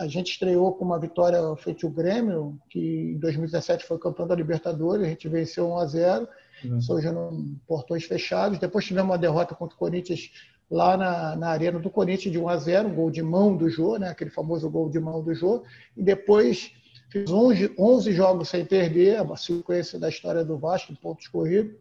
[0.00, 4.34] a gente estreou com uma vitória feita o Grêmio, que em 2017 foi campeão da
[4.34, 6.28] Libertadores, a gente venceu 1 a 0
[6.64, 7.12] uhum.
[7.12, 8.58] no portões fechados.
[8.58, 10.30] Depois tivemos uma derrota contra o Corinthians
[10.70, 13.68] lá na, na arena do Corinthians de 1 a 0, um gol de mão do
[13.68, 14.08] Jô, né?
[14.08, 15.62] aquele famoso gol de mão do Jô,
[15.94, 16.72] e depois
[17.10, 21.76] fiz 11, 11 jogos sem perder, uma sequência da história do Vasco, em pontos corridos.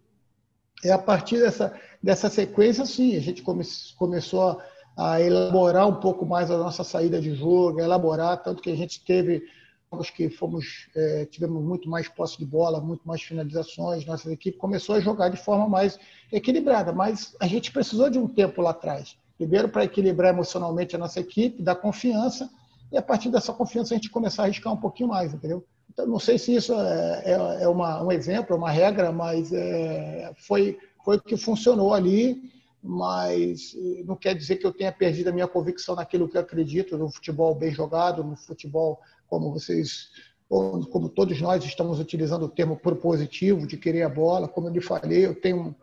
[0.83, 3.63] E a partir dessa, dessa sequência, sim, a gente come,
[3.97, 4.49] começou
[4.95, 8.75] a, a elaborar um pouco mais a nossa saída de jogo, elaborar, tanto que a
[8.75, 9.43] gente teve
[9.91, 14.57] jogos que fomos, é, tivemos muito mais posse de bola, muito mais finalizações, nossa equipe
[14.57, 15.97] começou a jogar de forma mais
[16.31, 19.17] equilibrada, mas a gente precisou de um tempo lá atrás.
[19.37, 22.49] Primeiro, para equilibrar emocionalmente a nossa equipe, dar confiança,
[22.91, 25.65] e a partir dessa confiança a gente começar a arriscar um pouquinho mais, entendeu?
[25.97, 29.51] Então, não sei se isso é, é, é uma, um exemplo, é uma regra, mas
[29.51, 32.39] é, foi, foi o que funcionou ali,
[32.83, 36.99] mas não quer dizer que eu tenha perdido a minha convicção naquilo que eu acredito,
[36.99, 40.11] no futebol bem jogado, no futebol como vocês,
[40.47, 44.81] como todos nós estamos utilizando o termo propositivo, de querer a bola, como eu lhe
[44.81, 45.75] falei, eu tenho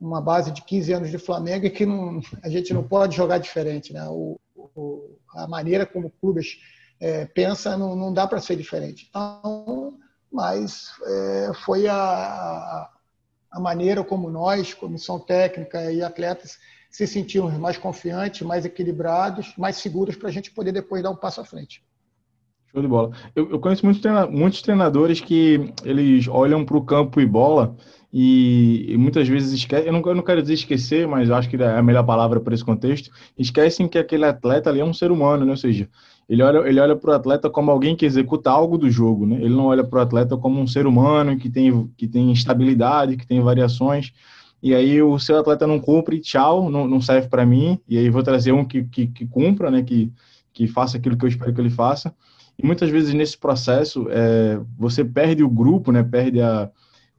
[0.00, 3.38] uma base de 15 anos de Flamengo e que não, a gente não pode jogar
[3.38, 3.92] diferente.
[3.92, 4.04] Né?
[4.08, 6.58] O, o, a maneira como clubes
[7.00, 9.06] é, pensa não, não dá para ser diferente.
[9.08, 9.98] Então,
[10.30, 12.88] mas é, foi a,
[13.50, 16.58] a maneira como nós, comissão técnica e atletas,
[16.90, 21.16] se sentimos mais confiantes, mais equilibrados, mais seguros para a gente poder depois dar um
[21.16, 21.84] passo à frente.
[22.72, 23.10] Show de bola.
[23.34, 27.76] Eu, eu conheço muitos, treina, muitos treinadores que eles olham para o campo e bola
[28.12, 31.56] e, e, muitas vezes esquecem, eu não, eu não quero dizer esquecer, mas acho que
[31.56, 35.10] é a melhor palavra para esse contexto, esquecem que aquele atleta ali é um ser
[35.10, 35.50] humano, né?
[35.50, 35.88] ou seja,
[36.28, 39.36] ele olha, ele olha para o atleta como alguém que executa algo do jogo, né?
[39.36, 43.16] ele não olha para o atleta como um ser humano que tem, que tem instabilidade,
[43.16, 44.12] que tem variações,
[44.62, 48.10] e aí o seu atleta não cumpre, tchau, não, não serve para mim, e aí
[48.10, 49.82] vou trazer um que, que, que cumpra, né?
[49.82, 50.12] que,
[50.52, 52.14] que faça aquilo que eu espero que ele faça,
[52.62, 56.02] e muitas vezes nesse processo é, você perde o grupo, né?
[56.02, 56.70] Perde a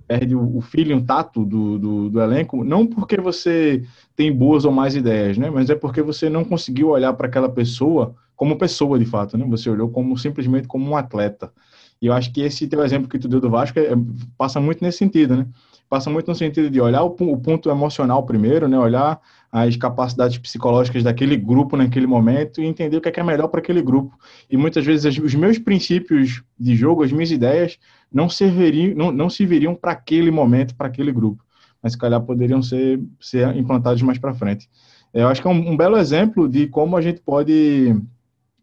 [0.08, 3.82] perde o, o feeling, o tato do, do, do, elenco, não porque você
[4.14, 5.50] tem boas ou mais ideias, né?
[5.50, 9.46] Mas é porque você não conseguiu olhar para aquela pessoa como pessoa, de fato, né?
[9.50, 11.54] Você olhou como simplesmente como um atleta.
[12.02, 13.92] E eu acho que esse teu exemplo que tu deu do Vasco é,
[14.38, 15.48] passa muito nesse sentido, né?
[15.88, 18.78] Passa muito no sentido de olhar o, o ponto emocional primeiro, né?
[18.78, 19.20] Olhar
[19.52, 23.50] as capacidades psicológicas daquele grupo naquele momento e entender o que é, que é melhor
[23.50, 24.18] para aquele grupo.
[24.50, 27.78] E muitas vezes os meus princípios de jogo, as minhas ideias,
[28.12, 31.44] não serviriam, não, não serviriam para aquele momento, para aquele grupo,
[31.84, 34.70] mas se calhar poderiam ser, ser implantados mais para frente.
[35.14, 37.94] Eu acho que é um, um belo exemplo de como a gente pode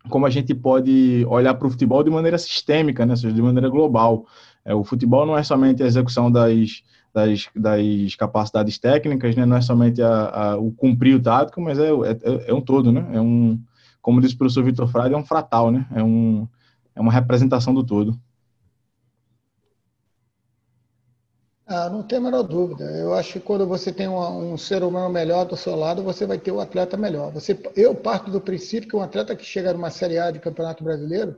[0.09, 3.15] como a gente pode olhar para o futebol de maneira sistêmica, né?
[3.15, 4.25] seja, de maneira global.
[4.65, 9.45] É, o futebol não é somente a execução das, das, das capacidades técnicas, né?
[9.47, 12.93] Não é somente a, a, o cumprir o tático, mas é, é, é, um todo,
[12.93, 13.07] né?
[13.13, 13.61] É um,
[14.01, 15.87] como disse o professor Vitor Frade, é um fratal, né?
[15.95, 16.47] É, um,
[16.95, 18.19] é uma representação do todo.
[21.67, 22.85] Ah, não tem a menor dúvida.
[22.85, 26.25] Eu acho que quando você tem um, um ser humano melhor do seu lado, você
[26.25, 27.31] vai ter um atleta melhor.
[27.33, 30.83] Você, eu parto do princípio que um atleta que chega numa Série A de Campeonato
[30.83, 31.37] Brasileiro,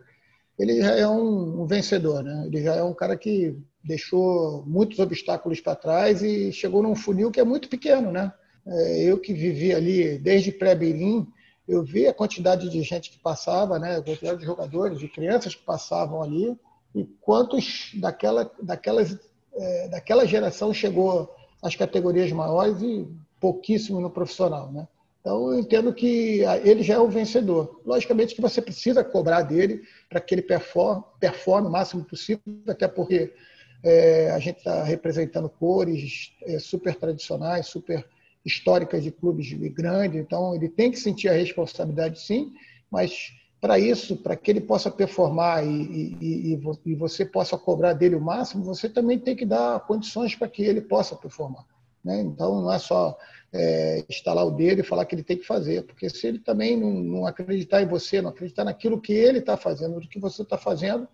[0.56, 2.44] ele já é um, um vencedor, né?
[2.46, 7.30] Ele já é um cara que deixou muitos obstáculos para trás e chegou num funil
[7.30, 8.32] que é muito pequeno, né?
[8.66, 11.26] É, eu que vivi ali desde pré-Birim,
[11.66, 13.96] eu vi a quantidade de gente que passava, né?
[13.96, 16.56] A quantidade de jogadores, de crianças que passavam ali
[16.94, 19.18] e quantos daquela, daquelas,
[19.54, 23.08] é, daquela geração chegou às categorias maiores e
[23.40, 24.86] pouquíssimo no profissional, né?
[25.20, 27.80] Então, eu entendo que ele já é o vencedor.
[27.84, 32.88] Logicamente que você precisa cobrar dele para que ele performe, performe o máximo possível, até
[32.88, 33.34] porque
[33.82, 38.04] é, a gente está representando cores é, super tradicionais, super
[38.44, 42.52] históricas de clubes grandes, então ele tem que sentir a responsabilidade sim,
[42.90, 48.16] mas para isso, para que ele possa performar e, e, e, você possa cobrar dele
[48.16, 51.66] o máximo, você também tem que dar condições para que ele possa performar.
[52.02, 52.22] Né?
[52.22, 53.18] Então, não é só
[53.52, 56.74] é, instalar o dedo e falar que ele tem que fazer, porque se ele também
[56.74, 60.40] não, não acreditar em você, não acreditar naquilo que ele está fazendo, do que você
[60.40, 61.06] está fazendo,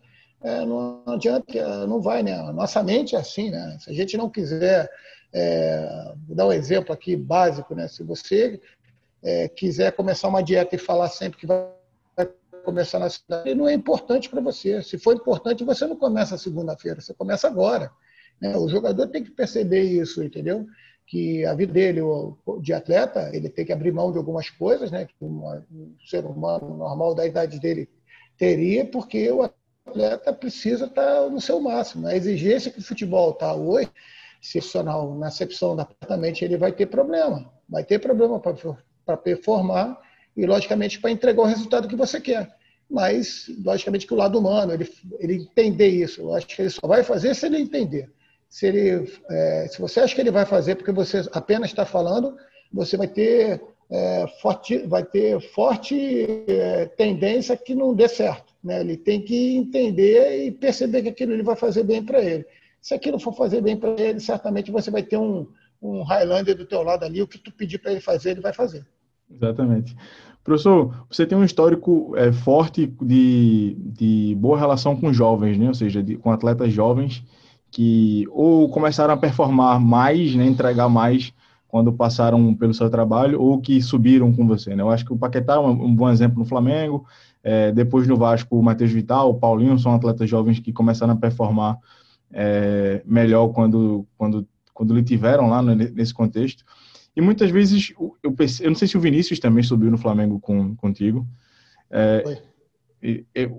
[0.42, 2.34] é, não adianta, não vai, né?
[2.34, 3.76] A nossa mente é assim, né?
[3.80, 4.90] Se a gente não quiser,
[5.32, 7.88] é, dar um exemplo aqui básico, né?
[7.88, 8.60] Se você
[9.22, 11.68] é, quiser começar uma dieta e falar sempre que vai
[12.64, 14.82] começar na cidade, não é importante para você.
[14.82, 17.90] Se for importante, você não começa segunda-feira, você começa agora.
[18.40, 18.56] Né?
[18.56, 20.66] O jogador tem que perceber isso, entendeu?
[21.06, 22.00] Que a vida dele,
[22.60, 25.06] de atleta, ele tem que abrir mão de algumas coisas, né?
[25.06, 27.88] Que um ser humano normal da idade dele
[28.36, 29.48] teria, porque o
[29.86, 32.06] atleta precisa estar no seu máximo.
[32.06, 33.90] A exigência que o futebol está hoje,
[34.42, 37.50] excepcional, na acepção da mente, ele vai ter problema.
[37.68, 40.00] Vai ter problema para performar
[40.36, 42.54] e, logicamente, para entregar o resultado que você quer.
[42.88, 46.20] Mas, logicamente, que o lado humano, ele, ele entender isso.
[46.20, 48.10] Eu acho que ele só vai fazer se ele entender.
[48.48, 52.36] Se, ele, é, se você acha que ele vai fazer porque você apenas está falando,
[52.72, 58.54] você vai ter, é, forte, vai ter forte é, tendência que não dê certo.
[58.66, 58.80] Né?
[58.80, 62.44] Ele tem que entender e perceber que aquilo ele vai fazer bem para ele.
[62.80, 65.46] Se aquilo for fazer bem para ele, certamente você vai ter um,
[65.80, 68.52] um Highlander do teu lado ali, o que tu pedir para ele fazer, ele vai
[68.52, 68.84] fazer.
[69.30, 69.96] Exatamente.
[70.42, 75.68] Professor, você tem um histórico é, forte de, de boa relação com jovens, né?
[75.68, 77.24] ou seja, de, com atletas jovens
[77.70, 81.32] que ou começaram a performar mais, né, entregar mais
[81.68, 84.74] quando passaram pelo seu trabalho ou que subiram com você.
[84.74, 84.82] Né?
[84.82, 87.04] Eu acho que o Paquetá é um, um bom exemplo no Flamengo,
[87.48, 91.16] é, depois no Vasco, o Matheus Vital, o Paulinho são atletas jovens que começaram a
[91.16, 91.78] performar
[92.32, 96.64] é, melhor quando, quando, quando lhe tiveram lá nesse contexto.
[97.14, 100.40] E muitas vezes, eu, pensei, eu não sei se o Vinícius também subiu no Flamengo
[100.40, 101.24] com, contigo.
[101.88, 102.24] É,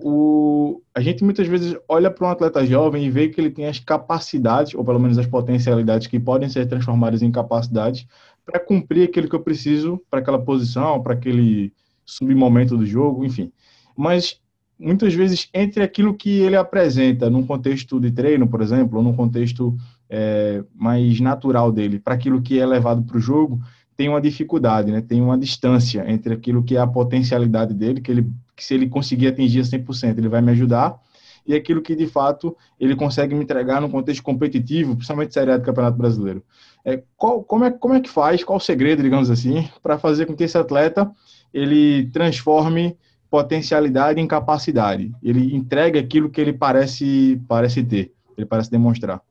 [0.03, 3.67] o, a gente muitas vezes olha para um atleta jovem e vê que ele tem
[3.67, 8.05] as capacidades, ou pelo menos as potencialidades que podem ser transformadas em capacidades
[8.45, 11.71] para cumprir aquilo que eu preciso para aquela posição, para aquele
[12.05, 13.49] submomento do jogo, enfim
[13.97, 14.39] mas
[14.79, 19.15] muitas vezes entre aquilo que ele apresenta num contexto de treino, por exemplo, ou num
[19.15, 19.75] contexto
[20.07, 23.59] é, mais natural dele, para aquilo que é levado para o jogo,
[23.95, 25.01] tem uma dificuldade, né?
[25.01, 28.89] Tem uma distância entre aquilo que é a potencialidade dele, que ele que se ele
[28.89, 30.99] conseguir atingir 100%, ele vai me ajudar,
[31.45, 35.57] e aquilo que de fato ele consegue me entregar no contexto competitivo, principalmente Série A
[35.57, 36.43] do Campeonato Brasileiro.
[36.83, 40.25] É, qual, como, é, como é que faz, qual o segredo, digamos assim, para fazer
[40.25, 41.09] com que esse atleta
[41.53, 42.97] ele transforme
[43.29, 49.21] potencialidade em capacidade, ele entregue aquilo que ele parece, parece ter, ele parece demonstrar?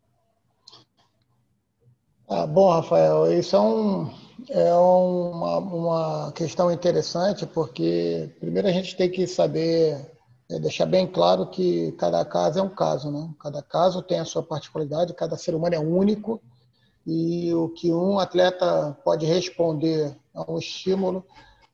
[2.28, 4.11] Ah, bom, Rafael, isso é, um,
[4.51, 9.97] é uma, uma questão interessante, porque primeiro a gente tem que saber
[10.51, 13.30] é, deixar bem claro que cada caso é um caso, né?
[13.40, 16.40] Cada caso tem a sua particularidade, cada ser humano é único
[17.07, 21.24] e o que um atleta pode responder a um estímulo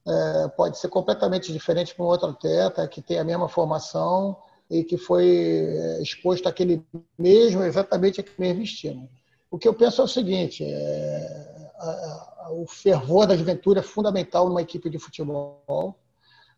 [0.07, 4.37] é, pode ser completamente diferente para um outro atleta que tem a mesma formação
[4.71, 6.85] e que foi é, exposto àquele
[7.19, 9.09] mesmo, exatamente aquele mesmo estímulo.
[9.51, 13.83] O que eu penso é o seguinte: é, a, a, o fervor da juventude é
[13.83, 15.97] fundamental numa equipe de futebol.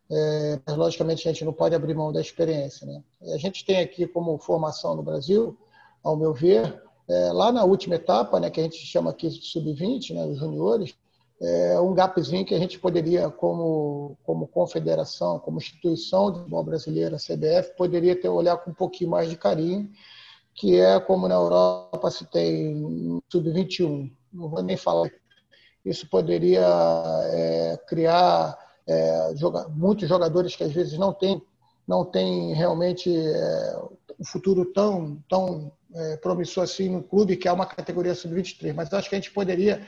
[0.09, 2.85] É, mas, logicamente, a gente não pode abrir mão da experiência.
[2.85, 3.03] Né?
[3.33, 5.57] A gente tem aqui como formação no Brasil,
[6.03, 6.79] ao meu ver,
[7.09, 10.37] é, lá na última etapa, né, que a gente chama aqui de sub-20, né, os
[10.37, 10.95] juniores,
[11.41, 17.17] é um gapzinho que a gente poderia, como, como confederação, como instituição de futebol brasileira,
[17.17, 19.89] CBF, poderia ter olhar com um pouquinho mais de carinho,
[20.53, 24.09] que é como na Europa se tem sub-21.
[24.31, 25.11] Não vou nem falar.
[25.83, 26.65] Isso poderia
[27.25, 28.57] é, criar
[28.87, 31.41] é, joga, muitos jogadores que às vezes não têm
[31.87, 33.77] não tem realmente é,
[34.19, 38.73] um futuro tão, tão é, promissor assim no clube, que é uma categoria sub-23.
[38.73, 39.85] Mas acho que a gente poderia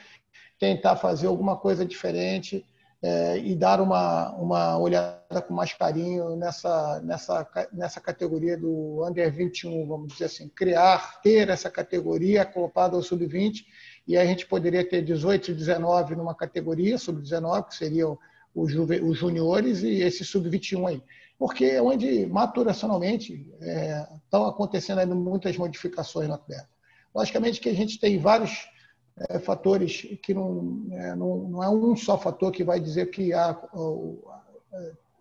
[0.60, 2.66] tentar fazer alguma coisa diferente
[3.02, 9.32] é, e dar uma, uma olhada com mais carinho nessa, nessa, nessa categoria do Under
[9.32, 13.66] 21, vamos dizer assim, criar, ter essa categoria acoplada ao Sub-20,
[14.08, 18.18] e a gente poderia ter 18 e 19 numa categoria, Sub-19, que seriam
[18.56, 21.04] os, os juniores, e esse Sub-21 aí.
[21.38, 26.68] Porque é onde, maturacionalmente, é, estão acontecendo muitas modificações no atleta.
[27.14, 28.68] Logicamente que a gente tem vários
[29.30, 33.34] é, fatores que não é, não, não, é um só fator que vai dizer que
[33.34, 33.60] há,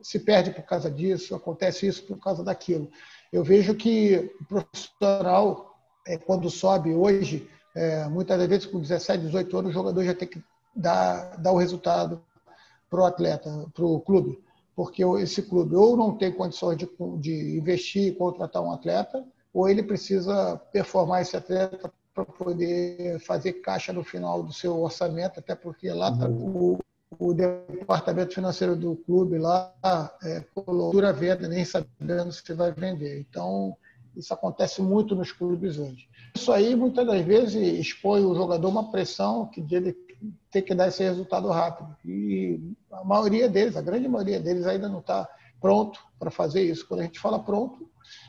[0.02, 2.88] se perde por causa disso, acontece isso por causa daquilo.
[3.32, 5.76] Eu vejo que o profissional,
[6.06, 10.28] é, quando sobe hoje, é, muitas vezes com 17, 18 anos, o jogador já tem
[10.28, 10.42] que
[10.74, 12.22] dar, dar o resultado
[12.88, 14.38] para o atleta, para o clube.
[14.74, 16.88] Porque esse clube ou não tem condições de,
[17.18, 23.52] de investir e contratar um atleta, ou ele precisa performar esse atleta para poder fazer
[23.60, 26.78] caixa no final do seu orçamento, até porque lá tá o,
[27.18, 29.70] o departamento financeiro do clube lá
[30.24, 33.20] é, colocou a venda, nem sabendo se vai vender.
[33.20, 33.76] Então,
[34.16, 36.08] isso acontece muito nos clubes hoje.
[36.34, 39.94] Isso aí, muitas das vezes, expõe o jogador uma pressão que ele
[40.50, 41.94] tem que dar esse resultado rápido.
[42.02, 42.58] E
[42.90, 45.28] a maioria deles, a grande maioria deles, ainda não está
[45.60, 46.88] pronto para fazer isso.
[46.88, 47.86] Quando a gente fala pronto,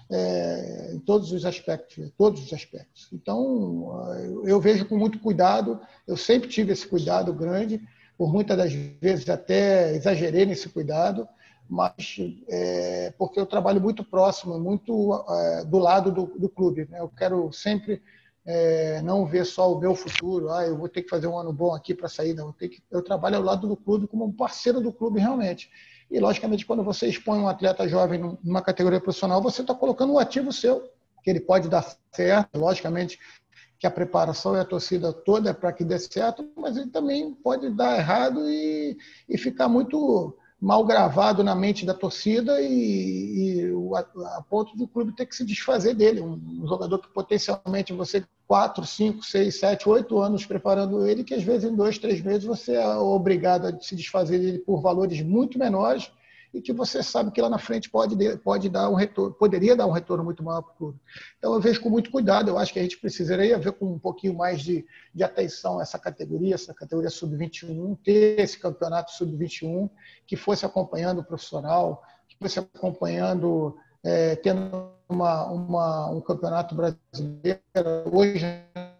[0.09, 3.09] é, em todos os aspectos, todos os aspectos.
[3.11, 7.81] Então, eu vejo com muito cuidado, eu sempre tive esse cuidado grande,
[8.17, 11.27] por muitas das vezes até exagerei nesse cuidado,
[11.69, 12.17] mas
[12.49, 16.87] é, porque eu trabalho muito próximo, muito é, do lado do, do clube.
[16.89, 16.99] Né?
[16.99, 18.01] Eu quero sempre
[18.45, 21.51] é, não ver só o meu futuro, ah, eu vou ter que fazer um ano
[21.51, 22.47] bom aqui para sair, não.
[22.47, 25.69] Eu, que, eu trabalho ao lado do clube como um parceiro do clube realmente.
[26.09, 30.19] E, logicamente, quando você expõe um atleta jovem numa categoria profissional, você está colocando um
[30.19, 30.89] ativo seu,
[31.23, 33.19] que ele pode dar certo, logicamente
[33.79, 37.33] que a preparação e a torcida toda é para que dê certo, mas ele também
[37.33, 38.97] pode dar errado e,
[39.29, 45.15] e ficar muito mal gravado na mente da torcida e, e a, ponto do clube
[45.15, 46.19] ter que se desfazer dele.
[46.19, 51.35] Um, um, jogador que potencialmente você, quatro, cinco, seis, sete, oito anos preparando ele, que
[51.35, 55.21] às vezes em dois, três meses você é obrigado a se desfazer dele por valores
[55.21, 56.11] muito menores
[56.57, 59.85] e que você sabe que lá na frente pode, pode dar um retorno, poderia dar
[59.85, 60.99] um retorno muito maior para o clube.
[61.37, 63.99] Então eu vejo com muito cuidado, eu acho que a gente precisaria ver com um
[63.99, 64.83] pouquinho mais de,
[65.13, 69.87] de atenção essa categoria, essa categoria sub-21, ter esse campeonato sub-21
[70.25, 77.61] que fosse acompanhando o profissional, que fosse acompanhando, é, tendo uma, uma, um campeonato brasileiro.
[78.11, 78.43] Hoje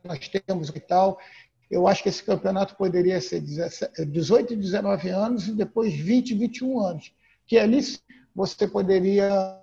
[0.04, 1.18] nós temos o tal,
[1.72, 6.36] eu acho que esse campeonato poderia ser 18 e 19 anos e depois 20 e
[6.36, 7.17] 21 anos
[7.48, 7.80] que ali
[8.36, 9.60] você poderia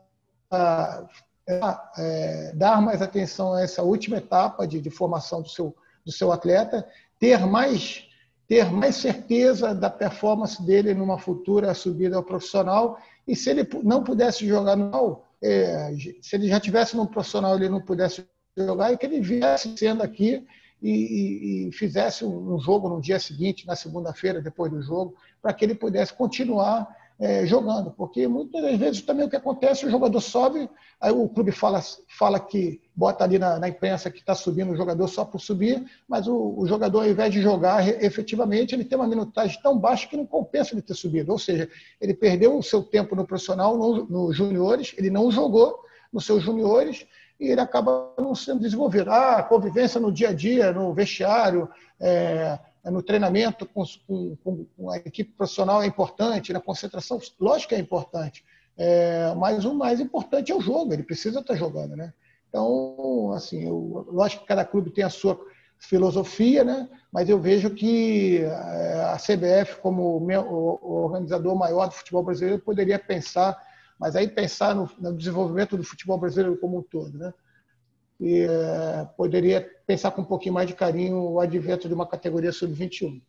[1.96, 6.32] é, dar mais atenção a essa última etapa de, de, formação do seu, do seu
[6.32, 6.86] atleta,
[7.20, 8.08] ter mais,
[8.48, 12.98] ter mais certeza da performance dele numa futura subida ao profissional.
[13.28, 17.68] E se ele não pudesse jogar no é, se ele já tivesse no profissional ele
[17.68, 18.24] não pudesse
[18.56, 20.46] jogar, e que ele viesse sendo aqui
[20.82, 25.52] e, e, e fizesse um jogo no dia seguinte, na segunda-feira, depois do jogo, para
[25.52, 26.88] que ele pudesse continuar
[27.18, 30.68] é, jogando, porque muitas das vezes também o que acontece, o jogador sobe,
[31.00, 34.76] aí o clube fala, fala que bota ali na, na imprensa que está subindo o
[34.76, 38.98] jogador só por subir, mas o, o, jogador, ao invés de jogar efetivamente, ele tem
[38.98, 41.30] uma minutagem tão baixa que não compensa ele ter subido.
[41.30, 41.68] Ou seja,
[42.00, 46.42] ele perdeu o seu tempo no profissional, nos no juniores, ele não jogou nos seus
[46.42, 47.06] juniores
[47.38, 49.10] e ele acaba não sendo desenvolvido.
[49.10, 51.68] Ah, convivência no dia a dia, no vestiário,
[52.00, 52.58] é,
[52.90, 57.78] no treinamento com, com, com, a equipe profissional é importante, na concentração, lógico que é
[57.78, 58.44] importante,
[58.76, 62.12] é, mas o mais importante é o jogo, ele precisa estar jogando, né?
[62.48, 65.40] Então, assim, eu, lógico que cada clube tem a sua
[65.78, 66.88] filosofia, né?
[67.12, 72.98] Mas eu vejo que é, a CBF, como o organizador maior do futebol brasileiro, poderia
[72.98, 73.56] pensar,
[73.98, 77.32] mas aí pensar no, no desenvolvimento do futebol brasileiro como um todo, né?
[78.20, 82.52] E é, poderia pensar com um pouquinho mais de carinho o advento de uma categoria
[82.52, 83.20] sub-21.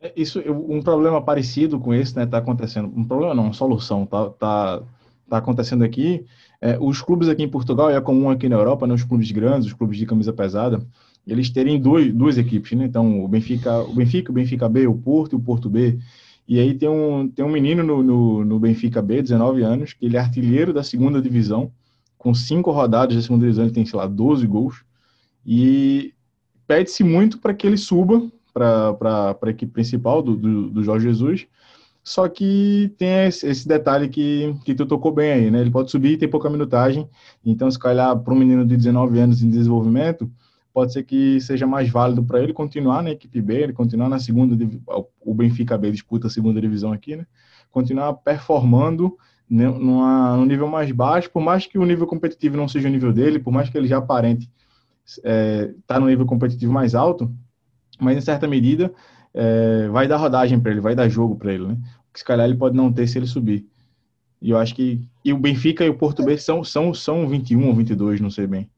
[0.00, 2.92] É, isso, um problema parecido com esse, né, está acontecendo.
[2.94, 4.82] Um problema não, uma solução, tá, tá,
[5.28, 6.24] tá acontecendo aqui.
[6.60, 9.66] É, os clubes aqui em Portugal, é comum aqui na Europa, né, os clubes grandes,
[9.66, 10.80] os clubes de camisa pesada,
[11.26, 12.86] eles terem dois, duas equipes, né?
[12.86, 15.98] Então, o Benfica, o Benfica, o Benfica B, o Porto e o Porto B.
[16.46, 20.06] E aí tem um, tem um menino no, no, no Benfica B, 19 anos, que
[20.06, 21.70] ele é artilheiro da segunda divisão,
[22.18, 24.84] com cinco rodadas de segunda divisão, ele tem, sei lá, 12 gols.
[25.46, 26.12] E
[26.66, 31.46] pede-se muito para que ele suba para a equipe principal do, do, do, Jorge Jesus.
[32.02, 35.60] Só que tem esse, detalhe que, que tu tocou bem aí, né?
[35.60, 37.08] Ele pode subir e ter pouca minutagem.
[37.44, 40.30] Então, se calhar, para um menino de 19 anos em desenvolvimento,
[40.72, 44.18] pode ser que seja mais válido para ele continuar na equipe B, ele continuar na
[44.18, 44.56] segunda,
[45.20, 47.26] o Benfica B disputa a segunda divisão aqui, né?
[47.70, 49.16] Continuar performando
[49.48, 53.12] numa, num nível mais baixo, por mais que o nível competitivo não seja o nível
[53.12, 54.50] dele, por mais que ele já aparente
[55.06, 57.32] estar é, tá no nível competitivo mais alto,
[57.98, 58.92] mas em certa medida
[59.32, 61.78] é, vai dar rodagem para ele, vai dar jogo para ele, né?
[62.12, 63.66] Que se calhar ele pode não ter se ele subir.
[64.40, 67.66] E eu acho que e o Benfica e o Porto B são, são, são 21
[67.66, 68.70] ou 22, não sei bem.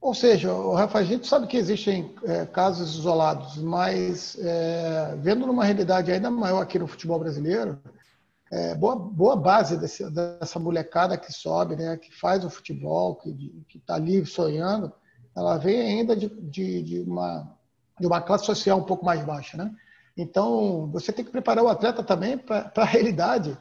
[0.00, 5.46] Ou seja, o Rafa, a gente sabe que existem é, casos isolados, mas é, vendo
[5.46, 7.78] numa realidade ainda maior aqui no futebol brasileiro,
[8.54, 13.78] é, boa, boa base desse, dessa molecada que sobe, né, que faz o futebol, que
[13.78, 14.92] está ali sonhando,
[15.34, 17.52] ela vem ainda de, de, de, uma,
[17.98, 19.56] de uma classe social um pouco mais baixa.
[19.56, 19.74] Né?
[20.16, 23.58] Então, você tem que preparar o atleta também para a realidade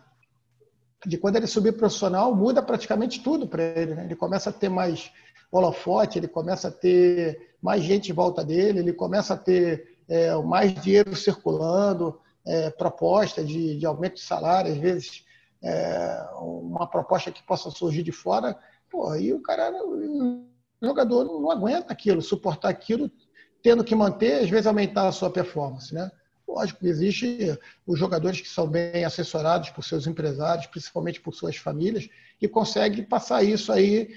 [1.03, 3.95] de quando ele subir profissional, muda praticamente tudo para ele.
[3.95, 4.05] Né?
[4.05, 5.11] Ele começa a ter mais
[5.51, 10.35] holofote, ele começa a ter mais gente em volta dele, ele começa a ter é,
[10.35, 15.25] mais dinheiro circulando, é, proposta de, de, aumento de salário, às vezes
[15.61, 18.57] é, uma proposta que possa surgir de fora,
[18.89, 20.45] pô, aí o cara, o
[20.81, 23.09] jogador não, aguenta aquilo, suportar aquilo,
[23.61, 26.11] tendo que manter, às vezes aumentar a sua performance, né?
[26.45, 31.55] Lógico que existe os jogadores que são bem assessorados por seus empresários, principalmente por suas
[31.55, 34.13] famílias, que conseguem passar isso aí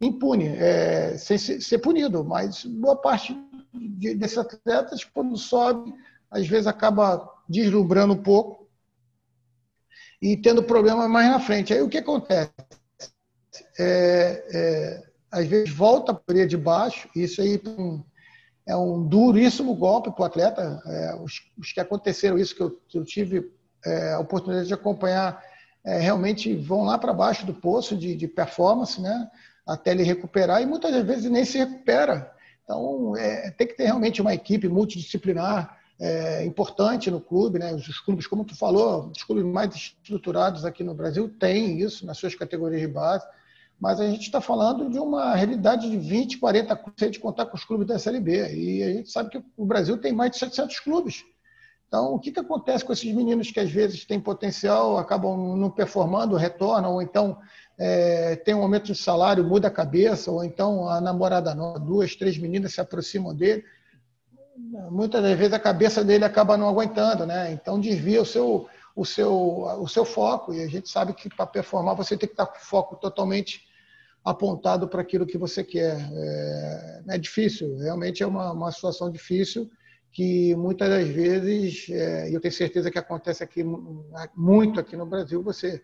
[0.00, 2.22] impune, é, sem ser punido.
[2.22, 3.36] Mas boa parte
[3.72, 5.92] desses atletas, quando sobe,
[6.30, 8.70] às vezes acaba deslumbrando um pouco
[10.22, 11.74] e tendo problema mais na frente.
[11.74, 12.52] Aí o que acontece?
[13.78, 17.60] É, é, às vezes volta para de baixo, isso aí
[18.68, 20.80] é um duríssimo golpe para o atleta.
[20.86, 23.50] É, os, os, que aconteceram isso, que eu, que eu tive
[23.84, 25.42] é, a oportunidade de acompanhar,
[25.84, 29.28] é, realmente vão lá para baixo do poço de, de, performance, né?
[29.66, 32.30] até ele recuperar, e muitas vezes nem se recupera.
[32.62, 37.74] Então, é, tem que ter realmente uma equipe multidisciplinar é, importante no clube, né?
[37.74, 42.16] Os clubes, como tu falou, os clubes mais estruturados aqui no Brasil têm isso nas
[42.16, 43.26] suas categorias de base,
[43.78, 47.56] mas a gente está falando de uma realidade de 20, 40 se de contar com
[47.56, 48.54] os clubes da SLB.
[48.54, 51.22] E a gente sabe que o Brasil tem mais de 700 clubes.
[51.86, 55.70] Então, o que, que acontece com esses meninos que às vezes têm potencial, acabam não
[55.70, 57.38] performando, retornam, ou então
[57.76, 62.14] é, tem um aumento de salário, muda a cabeça, ou então a namorada nova, duas,
[62.14, 63.64] três meninas se aproximam dele
[64.90, 67.52] muitas das vezes a cabeça dele acaba não aguentando, né?
[67.52, 69.32] Então desvia o seu, o seu,
[69.80, 70.52] o seu foco.
[70.52, 73.62] E a gente sabe que para performar você tem que estar com o foco totalmente
[74.24, 75.96] apontado para aquilo que você quer.
[76.12, 79.70] É, é difícil, realmente é uma, uma situação difícil
[80.12, 83.64] que muitas das vezes, é, e eu tenho certeza que acontece aqui
[84.34, 85.82] muito aqui no Brasil, você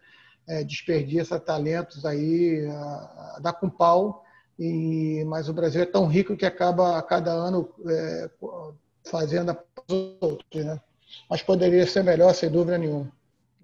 [0.48, 4.24] é, desperdiça talentos aí, a, a, dá com pau
[4.58, 8.30] e, mas o Brasil é tão rico que acaba a cada ano é,
[9.04, 10.80] fazendo a outros, né?
[11.30, 13.10] Mas poderia ser melhor, sem dúvida nenhuma.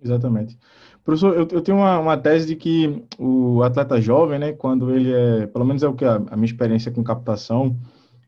[0.02, 0.58] Exatamente.
[1.04, 5.12] Professor, eu, eu tenho uma, uma, tese de que o atleta jovem, né, quando ele
[5.12, 7.76] é, pelo menos é o que a, a minha experiência com captação,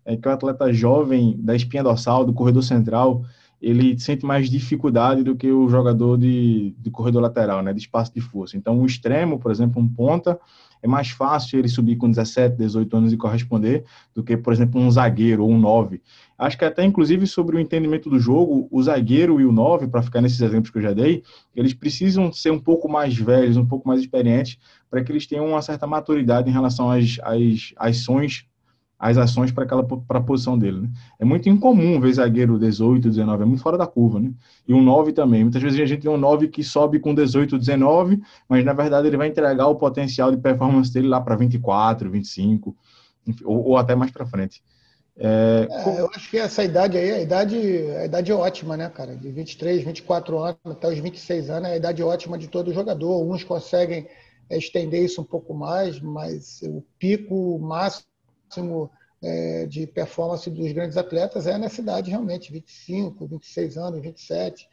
[0.04, 3.24] é que o atleta jovem da espinha dorsal, do corredor central,
[3.62, 8.12] ele sente mais dificuldade do que o jogador de, de corredor lateral, né, de espaço
[8.12, 8.56] de força.
[8.56, 10.38] Então, um extremo, por exemplo, um ponta,
[10.84, 14.78] é mais fácil ele subir com 17, 18 anos e corresponder do que, por exemplo,
[14.78, 16.02] um zagueiro ou um 9.
[16.36, 20.02] Acho que até, inclusive, sobre o entendimento do jogo, o zagueiro e o 9, para
[20.02, 21.22] ficar nesses exemplos que eu já dei,
[21.56, 24.58] eles precisam ser um pouco mais velhos, um pouco mais experientes,
[24.90, 28.44] para que eles tenham uma certa maturidade em relação às, às, ações
[29.04, 30.80] as ações para aquela para a posição dele.
[30.80, 30.88] Né?
[31.18, 34.32] É muito incomum ver zagueiro 18, 19, é muito fora da curva, né?
[34.66, 35.42] E um 9 também.
[35.42, 39.06] Muitas vezes a gente vê um 9 que sobe com 18, 19, mas na verdade
[39.06, 42.74] ele vai entregar o potencial de performance dele lá para 24, 25,
[43.44, 44.62] ou, ou até mais para frente.
[45.16, 47.56] É, é, eu acho que essa idade aí, a idade,
[47.98, 49.14] a idade é ótima, né, cara?
[49.14, 53.22] De 23, 24 anos até os 26 anos, é a idade ótima de todo jogador.
[53.22, 54.08] Uns conseguem
[54.50, 58.13] estender isso um pouco mais, mas o pico máximo
[58.54, 58.90] máximo
[59.22, 64.68] é, de performance dos grandes atletas é nessa idade realmente, 25, 26 anos, 27.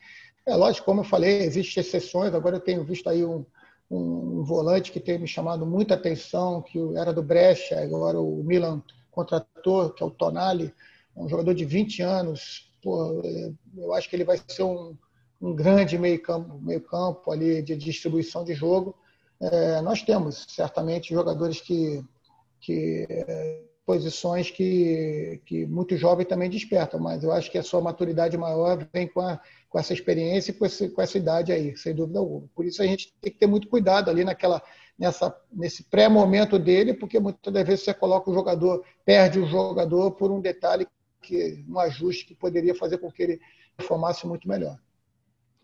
[0.46, 2.34] É lógico, como eu falei, existem exceções.
[2.34, 3.46] Agora eu tenho visto aí um,
[3.90, 8.82] um volante que tem me chamado muita atenção, que era do Brecha, agora o Milan
[9.10, 10.74] contratou, que é o Tonali,
[11.16, 12.70] um jogador de 20 anos.
[12.84, 14.96] Pô, é, eu acho que ele vai ser um,
[15.40, 18.96] um grande meio-campo meio campo ali de distribuição de jogo.
[19.40, 22.04] É, nós temos certamente jogadores que,
[22.60, 27.82] que é, posições que, que muito jovem também despertam, mas eu acho que a sua
[27.82, 29.38] maturidade maior vem com, a,
[29.70, 32.48] com essa experiência e com, esse, com essa idade aí, sem dúvida alguma.
[32.56, 34.62] Por isso a gente tem que ter muito cuidado ali naquela,
[34.98, 40.12] nessa, nesse pré-momento dele, porque muitas das vezes você coloca o jogador, perde o jogador
[40.12, 40.88] por um detalhe,
[41.22, 43.42] que um ajuste que poderia fazer com que ele
[43.76, 44.78] performasse muito melhor.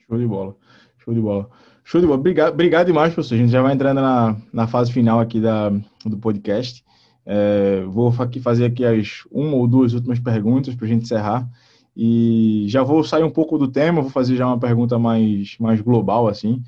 [0.05, 0.53] Show de bola,
[0.97, 1.49] show de bola.
[1.85, 2.19] Show de bola.
[2.19, 3.35] Obrigado, obrigado demais, professor.
[3.35, 5.69] A gente já vai entrando na, na fase final aqui da,
[6.05, 6.85] do podcast.
[7.29, 11.47] É, vou aqui fazer aqui as uma ou duas últimas perguntas para a gente encerrar.
[11.95, 15.81] E já vou sair um pouco do tema, vou fazer já uma pergunta mais, mais
[15.81, 16.63] global, assim.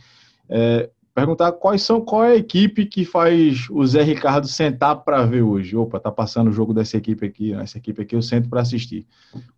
[0.49, 5.25] É, perguntar quais são, qual é a equipe que faz o Zé Ricardo sentar para
[5.25, 5.77] ver hoje?
[5.77, 9.05] Opa, tá passando o jogo dessa equipe aqui, essa equipe aqui eu sento para assistir.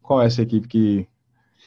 [0.02, 1.08] Qual é essa equipe que,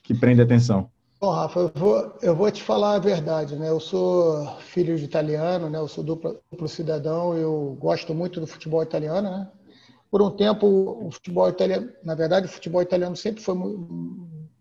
[0.03, 0.91] que prende atenção?
[1.21, 3.69] Bom, Rafa, eu vou, eu vou te falar a verdade, né?
[3.71, 5.79] Eu sou filho de italiano, né?
[5.79, 9.51] Eu sou duplo, duplo cidadão, eu gosto muito do futebol italiano, né?
[10.11, 13.55] Por um tempo, o futebol italiano, na verdade, o futebol italiano sempre foi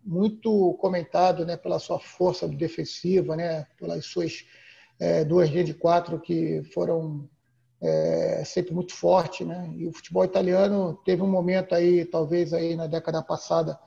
[0.04, 1.56] muito comentado, né?
[1.56, 3.66] Pela sua força defensiva, né?
[3.78, 4.44] Pelas suas
[4.98, 7.28] é, duas linhas de quatro que foram
[7.82, 9.70] é, sempre muito fortes, né?
[9.76, 13.78] E o futebol italiano teve um momento aí, talvez aí na década passada,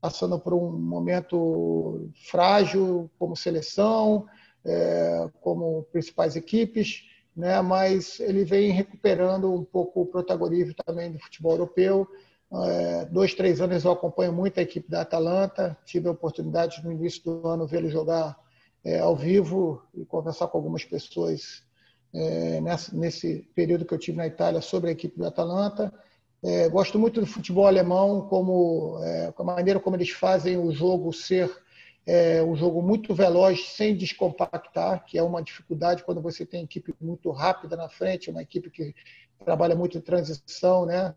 [0.00, 4.26] passando por um momento frágil como seleção,
[4.64, 7.60] é, como principais equipes, né?
[7.62, 12.06] mas ele vem recuperando um pouco o protagonismo também do futebol europeu.
[12.50, 16.90] É, dois, três anos eu acompanho muito a equipe da Atalanta, tive a oportunidade no
[16.90, 18.38] início do ano vê-lo jogar
[18.84, 21.62] é, ao vivo e conversar com algumas pessoas
[22.14, 25.92] é, nessa, nesse período que eu tive na Itália sobre a equipe do Atalanta.
[26.42, 31.12] É, gosto muito do futebol alemão, como é, a maneira como eles fazem o jogo
[31.12, 31.50] ser
[32.06, 36.94] é, um jogo muito veloz, sem descompactar, que é uma dificuldade quando você tem equipe
[37.00, 38.94] muito rápida na frente, uma equipe que
[39.44, 41.14] trabalha muito em transição, né?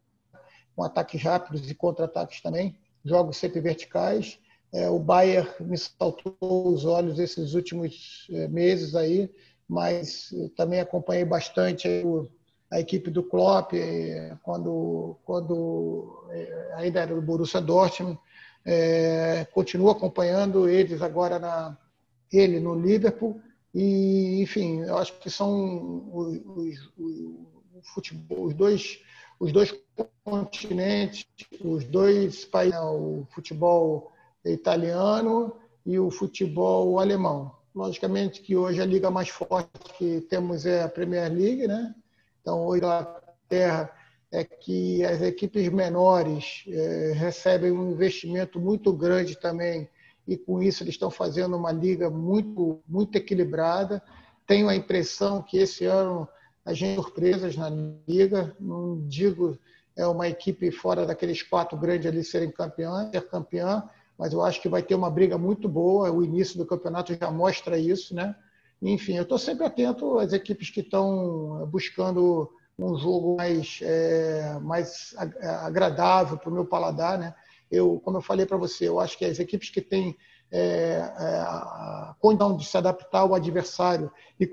[0.76, 4.38] com ataques rápidos e contra-ataques também, jogos sempre verticais.
[4.74, 9.30] É, o Bayern me saltou os olhos esses últimos é, meses aí,
[9.68, 12.28] mas também acompanhei bastante o
[12.72, 18.18] a equipe do Klopp, eh, quando, quando eh, ainda era do Borussia Dortmund,
[18.66, 21.78] é, continuo acompanhando eles agora na
[22.32, 23.42] ele no Liverpool.
[23.74, 29.00] E enfim eu acho que são os, os, os, futebol, os dois
[29.40, 29.74] os dois
[30.24, 31.26] continentes
[31.64, 34.12] os dois países né, o futebol
[34.46, 35.56] italiano
[35.86, 37.56] e o futebol alemão.
[37.74, 41.96] Logicamente que hoje a liga mais forte que temos é a Premier League né
[42.42, 43.92] então, a Inglaterra
[44.32, 49.90] é que as equipes menores é, recebem um investimento muito grande também
[50.28, 54.02] e com isso eles estão fazendo uma liga muito muito equilibrada.
[54.48, 56.28] Tenho a impressão que esse ano
[56.64, 57.70] a gente surpresas na
[58.08, 59.58] liga, não digo
[59.96, 63.84] é uma equipe fora daqueles quatro grandes ali serem campeã, ser campeã,
[64.18, 66.12] mas eu acho que vai ter uma briga muito boa.
[66.12, 68.36] O início do campeonato já mostra isso, né?
[68.82, 75.14] Enfim, eu estou sempre atento às equipes que estão buscando um jogo mais, é, mais
[75.62, 77.18] agradável para o meu paladar.
[77.20, 77.36] Né?
[77.70, 80.18] Eu, como eu falei para você, eu acho que as equipes que têm
[80.52, 81.00] é, é,
[81.42, 84.52] a condição de se adaptar ao adversário e,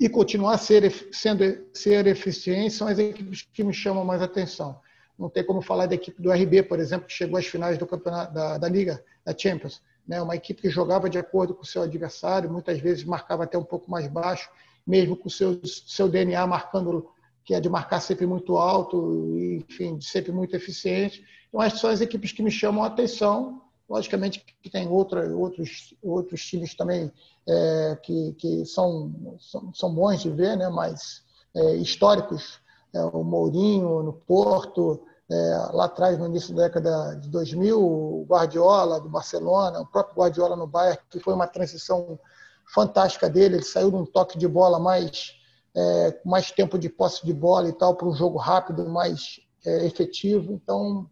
[0.00, 4.80] e continuar a ser, sendo, ser eficientes são as equipes que me chamam mais atenção.
[5.18, 7.86] Não tem como falar da equipe do RB, por exemplo, que chegou às finais do
[7.86, 9.82] campeonato da, da Liga, da Champions.
[10.08, 10.22] Né?
[10.22, 13.64] Uma equipe que jogava de acordo com o seu adversário, muitas vezes marcava até um
[13.64, 14.48] pouco mais baixo,
[14.86, 17.06] mesmo com o seu, seu DNA marcando,
[17.44, 21.22] que é de marcar sempre muito alto, enfim, sempre muito eficiente.
[21.48, 23.62] Então, essas são as equipes que me chamam a atenção.
[23.88, 27.10] Logicamente que tem outra, outros, outros times também
[27.46, 30.68] é, que, que são, são, são, bons de ver, né?
[30.68, 31.22] mas
[31.54, 32.60] é, históricos,
[32.94, 38.26] é, o Mourinho no Porto, é, lá atrás, no início da década de 2000, o
[38.28, 42.18] Guardiola do Barcelona, o próprio Guardiola no Bayern, que foi uma transição
[42.66, 43.56] fantástica dele.
[43.56, 45.38] Ele saiu de um toque de bola mais
[45.78, 49.86] é, mais tempo de posse de bola e tal para um jogo rápido, mais é,
[49.86, 50.52] efetivo.
[50.52, 51.08] Então,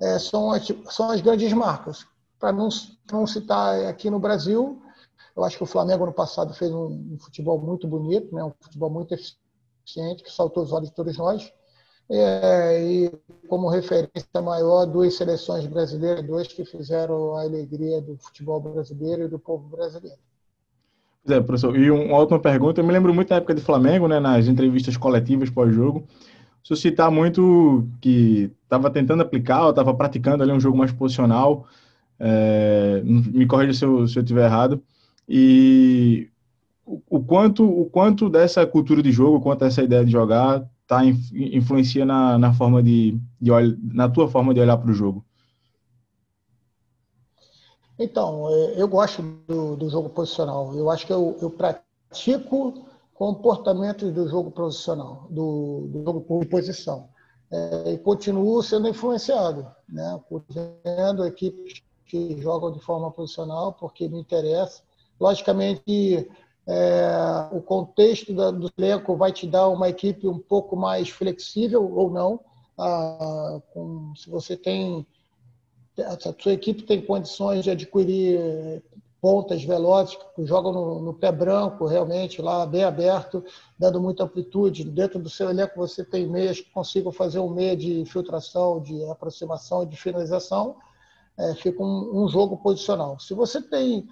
[0.00, 2.06] é, são, as, são as grandes marcas.
[2.38, 2.68] Para não,
[3.10, 4.82] não citar aqui no Brasil,
[5.34, 8.44] eu acho que o Flamengo no passado fez um, um futebol muito bonito, né?
[8.44, 11.52] um futebol muito eficiente, que saltou os olhos de todos nós.
[12.10, 13.12] É, e
[13.48, 19.28] como referência maior, duas seleções brasileiras, dois que fizeram a alegria do futebol brasileiro e
[19.28, 20.18] do povo brasileiro.
[21.28, 24.18] É, professor, e uma última pergunta, eu me lembro muito da época de Flamengo, né,
[24.18, 26.04] nas entrevistas coletivas pós-jogo,
[26.62, 31.66] suscitar muito que estava tentando aplicar, estava praticando ali um jogo mais posicional,
[32.18, 34.82] é, me corrija se eu, estiver errado,
[35.28, 36.28] e
[36.84, 41.04] o, o, quanto, o quanto dessa cultura de jogo, quanto dessa ideia de jogar tá,
[41.04, 43.50] influencia na, na forma de, de
[43.92, 45.24] na tua forma de olhar para o jogo?
[47.98, 50.74] Então, é, eu gosto do, do jogo posicional.
[50.74, 57.08] Eu acho que eu, eu pratico comportamentos do jogo profissional, do, do jogo por posição.
[57.50, 60.18] É, e continuo sendo influenciado, né,
[60.84, 64.82] vendo equipes que jogam de forma posicional, porque me interessa.
[65.20, 66.28] Logicamente,
[66.66, 72.10] é, o contexto do elenco vai te dar uma equipe um pouco mais flexível ou
[72.10, 72.40] não.
[72.78, 75.06] Ah, com, se você tem
[76.00, 78.82] a sua equipe tem condições de adquirir
[79.20, 83.44] pontas velozes que jogam no, no, pé branco, realmente lá bem aberto,
[83.78, 84.82] dando muita amplitude.
[84.84, 89.04] Dentro do seu elenco você tem meias que consigam fazer um meia de filtração, de
[89.04, 90.76] aproximação, de finalização.
[91.38, 93.18] É, fica um, um jogo posicional.
[93.20, 94.08] Se você tem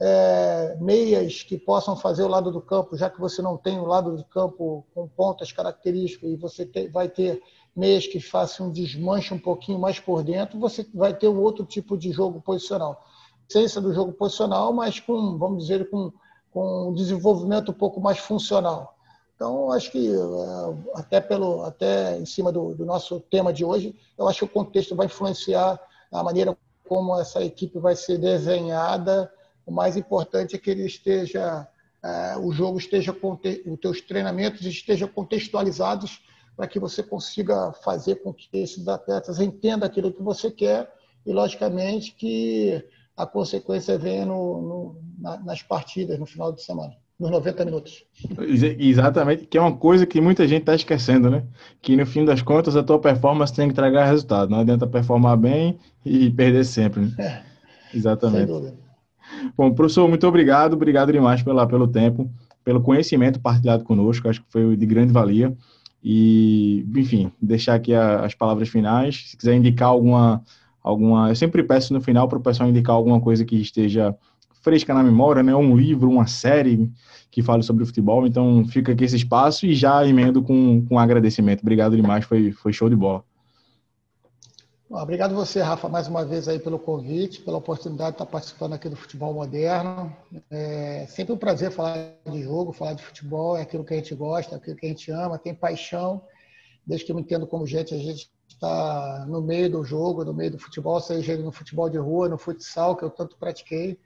[0.00, 3.86] é, meias que possam fazer o lado do campo, já que você não tem o
[3.86, 7.40] lado do campo com pontas características e você te, vai ter
[7.74, 11.64] meias que façam um desmanche um pouquinho mais por dentro, você vai ter um outro
[11.64, 13.04] tipo de jogo posicional.
[13.48, 16.12] Ciência do jogo posicional, mas com, vamos dizer, com,
[16.52, 18.96] com um desenvolvimento um pouco mais funcional.
[19.36, 23.94] Então, acho que é, até pelo até em cima do, do nosso tema de hoje,
[24.16, 25.80] eu acho que o contexto vai influenciar
[26.10, 26.56] a maneira
[26.88, 29.30] como essa equipe vai ser desenhada
[29.66, 31.66] o mais importante é que ele esteja,
[32.02, 33.16] é, o jogo esteja,
[33.66, 36.22] os teus treinamentos estejam contextualizados
[36.56, 40.92] para que você consiga fazer com que esses atletas entendam aquilo que você quer
[41.26, 42.84] e, logicamente, que
[43.16, 48.04] a consequência venha no, no, nas partidas no final de semana, nos 90 minutos.
[48.78, 51.44] Exatamente, que é uma coisa que muita gente está esquecendo, né?
[51.80, 54.50] Que no fim das contas a tua performance tem que entregar resultado.
[54.50, 57.02] Não adianta performar bem e perder sempre.
[57.02, 57.14] Né?
[57.18, 58.46] É, Exatamente.
[58.46, 58.83] Sem dúvida.
[59.56, 62.30] Bom, professor, muito obrigado, obrigado demais pela, pelo tempo,
[62.64, 65.56] pelo conhecimento partilhado conosco, acho que foi de grande valia.
[66.02, 69.30] E, enfim, deixar aqui a, as palavras finais.
[69.30, 70.42] Se quiser indicar alguma,
[70.82, 71.30] alguma.
[71.30, 74.14] Eu sempre peço no final para o pessoal indicar alguma coisa que esteja
[74.62, 75.54] fresca na memória, né?
[75.54, 76.90] Um livro, uma série
[77.30, 78.26] que fale sobre o futebol.
[78.26, 81.62] Então, fica aqui esse espaço e já emendo com, com agradecimento.
[81.62, 83.24] Obrigado demais, foi, foi show de bola.
[84.96, 88.88] Obrigado você, Rafa, mais uma vez aí pelo convite, pela oportunidade de estar participando aqui
[88.88, 90.16] do Futebol Moderno.
[90.48, 94.14] É sempre um prazer falar de jogo, falar de futebol, é aquilo que a gente
[94.14, 96.22] gosta, é aquilo que a gente ama, tem paixão.
[96.86, 100.32] Desde que eu me entendo como gente, a gente está no meio do jogo, no
[100.32, 103.98] meio do futebol, seja no futebol de rua, no futsal, que eu tanto pratiquei,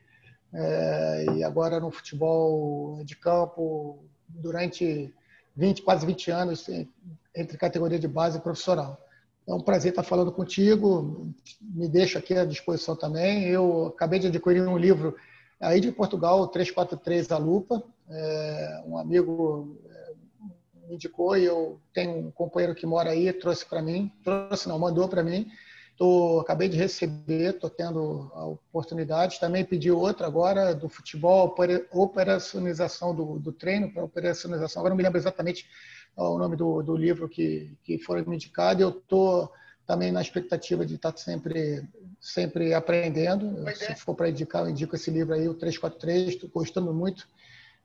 [0.55, 5.15] é, e agora no futebol de campo, durante
[5.55, 6.67] 20, quase 20 anos,
[7.37, 8.99] entre categoria de base e profissional.
[9.49, 11.33] É um prazer estar falando contigo.
[11.63, 13.45] Me deixo aqui à disposição também.
[13.45, 15.17] Eu acabei de adquirir um livro
[15.59, 17.83] aí de Portugal, 343 A Lupa.
[18.11, 23.65] É, um amigo é, me indicou e eu tenho um companheiro que mora aí, trouxe
[23.65, 24.13] para mim.
[24.23, 25.49] Trouxe, não, mandou para mim.
[25.97, 29.41] Tô, acabei de receber, estou tendo a oportunidade.
[29.41, 31.57] Também pedi outra agora do futebol,
[31.91, 34.81] operacionalização do, do treino, para operacionalização.
[34.81, 35.67] Agora não me lembro exatamente
[36.23, 38.83] o nome do, do livro que, que foi me indicado.
[38.83, 39.51] Eu estou
[39.87, 41.83] também na expectativa de estar sempre,
[42.21, 43.65] sempre aprendendo.
[43.75, 47.27] Se for para indicar, eu indico esse livro aí, o 343, estou gostando muito.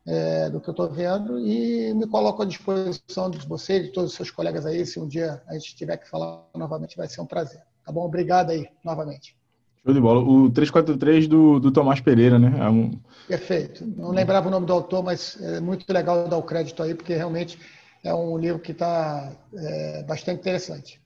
[0.05, 3.89] é, do que eu estou vendo e me coloco à disposição de você e de
[3.89, 4.85] todos os seus colegas aí.
[4.85, 7.61] Se um dia a gente tiver que falar novamente, vai ser um prazer.
[7.85, 8.05] Tá bom?
[8.05, 9.35] Obrigado aí, novamente.
[9.83, 10.21] Show de bola.
[10.21, 12.53] O 343 do, do Tomás Pereira, né?
[12.59, 12.91] É um...
[13.27, 13.85] Perfeito.
[13.85, 17.13] Não lembrava o nome do autor, mas é muito legal dar o crédito aí, porque
[17.13, 17.57] realmente
[18.03, 21.01] é um livro que está é, bastante interessante.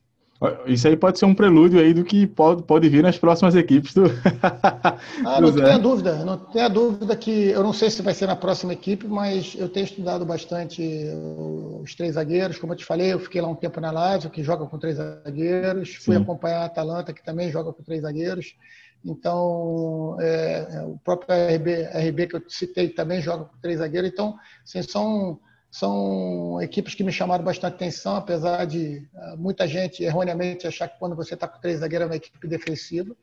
[0.66, 3.92] Isso aí pode ser um prelúdio aí do que pode, pode vir nas próximas equipes
[3.92, 4.04] do.
[5.26, 8.36] ah, não tenha dúvida, não tenha dúvida que eu não sei se vai ser na
[8.36, 10.80] próxima equipe, mas eu tenho estudado bastante
[11.82, 12.56] os três zagueiros.
[12.56, 14.96] Como eu te falei, eu fiquei lá um tempo na Lazio, que joga com três
[14.96, 15.96] zagueiros.
[15.96, 16.22] Fui Sim.
[16.22, 18.54] acompanhar a Atalanta, que também joga com três zagueiros.
[19.04, 24.08] Então, é, é o próprio RB, RB que eu citei também joga com três zagueiros.
[24.08, 25.40] Então, assim, são
[25.70, 30.98] são equipes que me chamaram bastante atenção, apesar de uh, muita gente erroneamente achar que
[30.98, 33.14] quando você está com três zagueiros é uma equipe defensiva.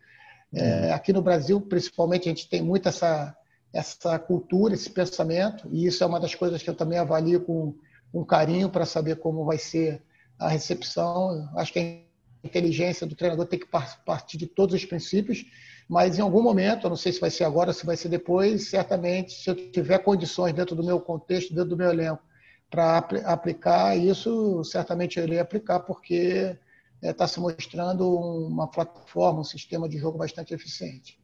[0.53, 3.35] É, aqui no Brasil, principalmente, a gente tem muito essa,
[3.73, 7.75] essa cultura, esse pensamento, e isso é uma das coisas que eu também avalio com,
[8.11, 10.01] com carinho para saber como vai ser
[10.39, 11.49] a recepção.
[11.57, 13.67] Acho que a inteligência do treinador tem que
[14.05, 15.45] partir de todos os princípios,
[15.89, 18.69] mas em algum momento, eu não sei se vai ser agora, se vai ser depois,
[18.69, 22.23] certamente, se eu tiver condições dentro do meu contexto, dentro do meu elenco,
[22.69, 26.57] para aplicar isso, certamente eu irei aplicar, porque
[27.01, 31.19] está é, se mostrando uma plataforma, um sistema de jogo bastante eficiente.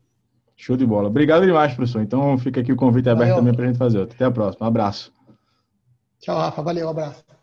[0.55, 1.07] Show de bola.
[1.07, 2.01] Obrigado demais, professor.
[2.01, 3.35] Então fica aqui o convite aberto Valeu.
[3.37, 4.15] também para a gente fazer outro.
[4.15, 4.65] Até a próxima.
[4.65, 5.11] Um abraço.
[6.19, 6.61] Tchau, Rafa.
[6.61, 7.40] Valeu, um abraço.